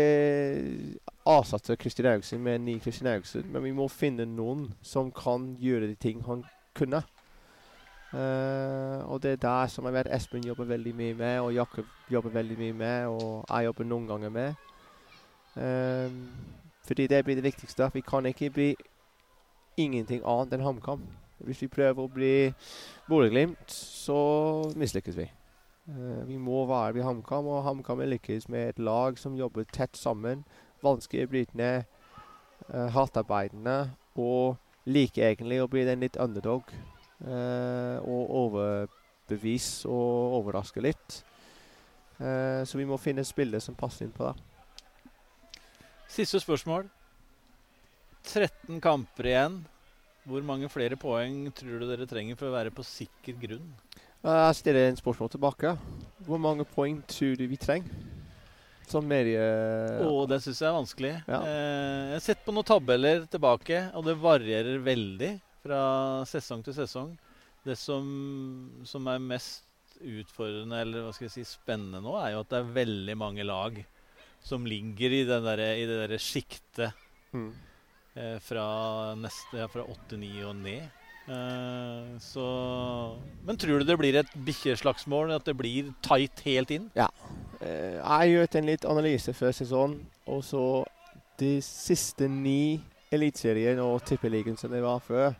[1.27, 3.45] erstatte Kristin Eriksen med en ny Kristin Eriksen.
[3.51, 6.45] Men vi må finne noen som kan gjøre de ting han
[6.77, 7.03] kunne.
[8.13, 11.85] Uh, og det er der som jeg vet Espen jobber veldig mye med, og Jakob
[12.11, 14.53] jobber veldig mye med, og jeg jobber noen ganger med.
[15.55, 16.21] Um,
[16.87, 17.89] fordi det blir det viktigste.
[17.93, 18.75] Vi kan ikke bli
[19.77, 21.03] ingenting annet enn HamKam.
[21.43, 22.53] Hvis vi prøver å bli
[23.09, 25.27] Bodø-Glimt, så mislykkes vi.
[25.91, 29.99] Uh, vi må være ved HamKam, og HamKam lykkes med et lag som jobber tett
[29.99, 30.45] sammen.
[30.83, 31.71] Vanskelig brytende,
[32.69, 33.77] uh, hardtarbeidende
[34.17, 34.57] og
[34.87, 36.69] liker egentlig å bli den litt underdog.
[37.17, 41.21] Uh, og overbevise og overraske litt.
[42.19, 44.35] Uh, så vi må finne spillere som passer inn på det.
[46.07, 46.87] Siste spørsmål.
[48.27, 49.57] 13 kamper igjen.
[50.27, 53.69] Hvor mange flere poeng tror du dere trenger for å være på sikker grunn?
[54.27, 55.71] Jeg stiller en spørsmål tilbake.
[56.27, 58.16] Hvor mange poeng tror du vi trenger?
[58.87, 59.43] Som medie...
[60.05, 61.13] Oh, det syns jeg er vanskelig.
[61.27, 61.41] Ja.
[61.43, 65.31] Eh, jeg har sett på noen tabeller tilbake, og det varierer veldig
[65.65, 65.81] fra
[66.29, 67.11] sesong til sesong.
[67.67, 68.07] Det som,
[68.87, 69.65] som er mest
[69.97, 73.45] utfordrende eller hva skal jeg si, spennende nå, er jo at det er veldig mange
[73.47, 73.81] lag
[74.47, 76.95] som ligger i, der, i det derre sjiktet
[77.35, 77.49] mm.
[78.15, 78.67] eh, fra,
[79.73, 80.96] fra 8-9 og ned.
[81.27, 82.43] Uh, så
[83.43, 85.31] Men tror du det blir et bikkjeslagsmål?
[85.35, 86.91] At det blir tight helt inn?
[86.95, 87.09] Ja.
[87.61, 89.99] Uh, jeg gjør en litt analyse før sesongen.
[90.27, 90.85] Og så
[91.39, 92.79] de siste ni
[93.11, 95.35] eliteseriene og tippeligaen som det var før.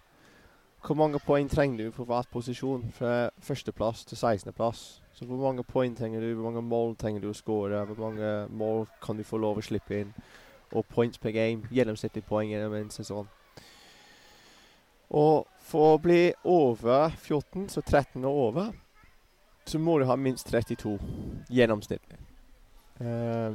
[0.85, 5.01] Hvor mange poeng trenger du på hver posisjon fra førsteplass til 16.-plass?
[5.13, 8.47] Så Hvor mange poeng trenger du, hvor mange mål trenger du å skåre, hvor mange
[8.49, 10.13] mål kan du få lov å slippe inn?
[10.71, 13.27] Og points per game, gjennomsnittlig poeng gjennom en sesong.
[15.09, 18.71] Og for å bli over 14, så 13 og over,
[19.67, 20.95] så må du ha minst 32
[21.51, 22.19] gjennomsnittlig.
[23.01, 23.53] Uh,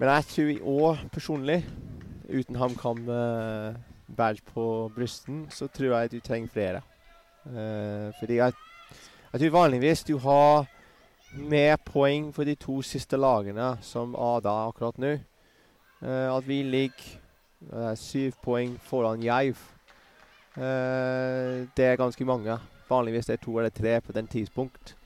[0.00, 1.64] Men jeg tror i år personlig,
[2.30, 6.80] uten HamKam-badge på brysten, så tror jeg du trenger flere.
[7.44, 8.52] Uh, fordi jeg,
[9.32, 10.68] jeg tror vanligvis du har
[11.34, 15.18] mer poeng for de to siste lagene som Ada akkurat nå.
[16.00, 17.20] Uh, at vi ligger
[17.72, 19.60] uh, syv poeng foran Jerv.
[20.56, 22.56] Det er ganske mange.
[22.90, 24.96] Vanligvis det er to eller tre på den tidspunkt.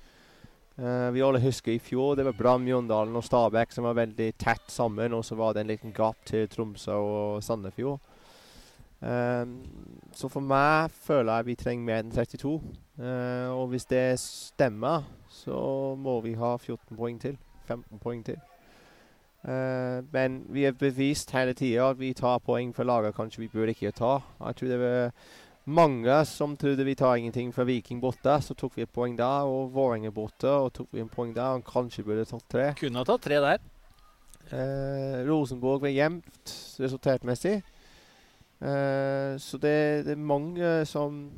[0.75, 4.33] Uh, vi alle husker i fjor det var Brann, Mjøndalen og Stabæk som var veldig
[4.39, 5.15] tett sammen.
[5.15, 8.01] Og så var det en liten gap til Tromsø og Sandefjord.
[9.05, 9.61] Um,
[10.17, 12.57] så for meg føler jeg vi trenger mer enn 32.
[12.99, 17.39] Uh, og hvis det stemmer, så må vi ha 14 poeng til.
[17.69, 18.41] 15 poeng til.
[19.45, 23.51] Uh, men vi har bevist hele tida at vi tar poeng for laget kanskje vi
[23.53, 24.19] burde ikke ta.
[24.41, 25.11] Jeg tror det var
[25.65, 28.41] mange som trodde vi tar ingenting fra Viking borte.
[28.43, 31.59] Så tok vi et poeng der, og Vålerenga borte, og tok vi en poeng der.
[31.59, 32.73] Og kanskje burde tatt tre.
[32.81, 33.59] Kunne ha tatt tre der.
[34.53, 37.63] Eh, Rosenborg var jevnt resultatmessig.
[38.61, 41.31] Eh, så det, det, er mange som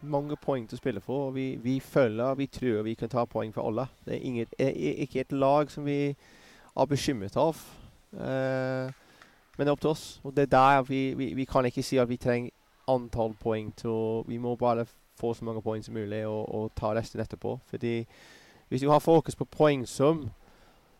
[0.00, 1.28] mange poeng til å spille for.
[1.28, 3.88] og Vi, vi føler vi tror vi kan ta poeng for alle.
[4.04, 6.14] Det er inget, ikke et lag som vi
[6.80, 7.60] er bekymret av.
[8.12, 8.90] Eh,
[9.56, 10.06] men det er opp til oss.
[10.24, 12.50] Og det er der vi, vi, vi kan ikke si at vi trenger
[12.90, 14.86] antall poeng til Vi må bare
[15.20, 17.58] få så mange poeng som mulig og, og ta resten etterpå.
[17.70, 18.04] Fordi
[18.68, 20.30] hvis du har fokus på poengsum,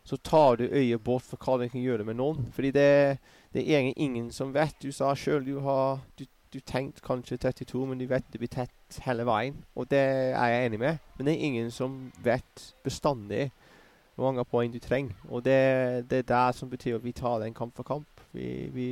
[0.05, 2.47] så tar du øyet bort for hva du kan gjøre med noen.
[2.53, 3.19] Fordi det,
[3.55, 4.77] det er egentlig ingen som vet.
[4.83, 8.51] Du sa sjøl du har du, du tenkt kanskje 32, men du vet det blir
[8.53, 9.61] tett hele veien.
[9.75, 10.99] Og det er jeg enig med.
[11.17, 13.51] Men det er ingen som vet bestandig
[14.21, 15.17] hvor mange poeng du trenger.
[15.29, 18.21] Og det, det er det som betyr at vi tar den kamp for kamp.
[18.33, 18.91] Vi, vi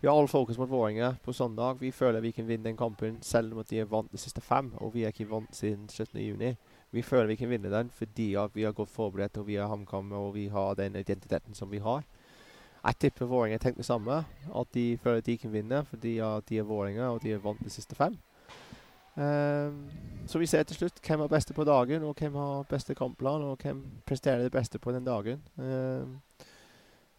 [0.00, 1.80] vi har all fokus mot Vålerenga på søndag.
[1.80, 4.70] Vi føler vi kan vinne den kampen selv om de er vant de siste fem,
[4.78, 6.54] og vi er ikke vant siden 17.6.
[6.90, 10.12] Vi føler vi kan vinne den fordi vi har godt forberedt, og vi har HamKam,
[10.12, 12.04] og vi har den identiteten som vi har.
[12.84, 14.24] Jeg tipper Vålerenga tenker det samme,
[14.60, 16.14] at de føler at de kan vinne fordi
[16.48, 18.14] de er Vålerenga, og de er vant de siste fem.
[19.18, 19.90] Um,
[20.26, 23.42] så vi ser til slutt hvem er beste på dagen, og hvem har beste kampplan,
[23.42, 25.42] og hvem presterer det beste på den dagen.
[25.56, 26.20] Um,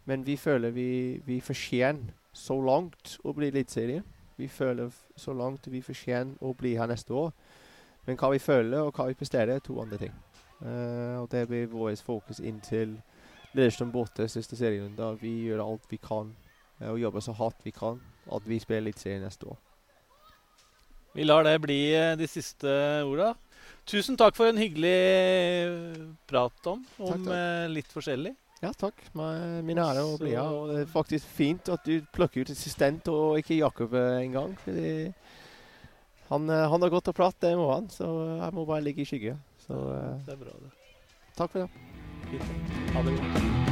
[0.05, 4.03] men vi føler vi, vi fortjener så langt å bli eliteserie.
[4.37, 7.33] Vi føler så langt vi fortjener å bli her neste år.
[8.07, 10.15] Men hva vi føler og hva vi presterer, er to andre ting.
[10.61, 12.99] Uh, og Det blir vårt fokus inntil
[13.53, 14.95] Lillestrøm borte siste serien.
[14.95, 16.31] Da vi gjør alt vi kan
[16.79, 17.99] uh, og jobber så hardt vi kan
[18.31, 19.68] at vi spiller eliteserie neste år.
[21.19, 22.71] Vi lar det bli eh, de siste
[23.03, 23.33] orda.
[23.89, 27.73] Tusen takk for en hyggelig prat, om, om takk, takk.
[27.73, 28.31] litt forskjellig.
[28.63, 29.01] Ja, takk.
[29.67, 30.47] Min ære å bli her.
[30.47, 34.55] Og det er faktisk fint at du plukker ut assistent og ikke Jakob eh, engang.
[36.29, 37.89] Han, eh, han har gått og pratet, det må han.
[37.91, 38.07] Så
[38.37, 39.35] jeg må bare ligge i skygge.
[39.65, 39.81] Så,
[40.23, 40.71] det er bra, det.
[41.35, 41.89] Takk for det.
[42.31, 42.79] Fint.
[42.95, 43.68] Ha det godt.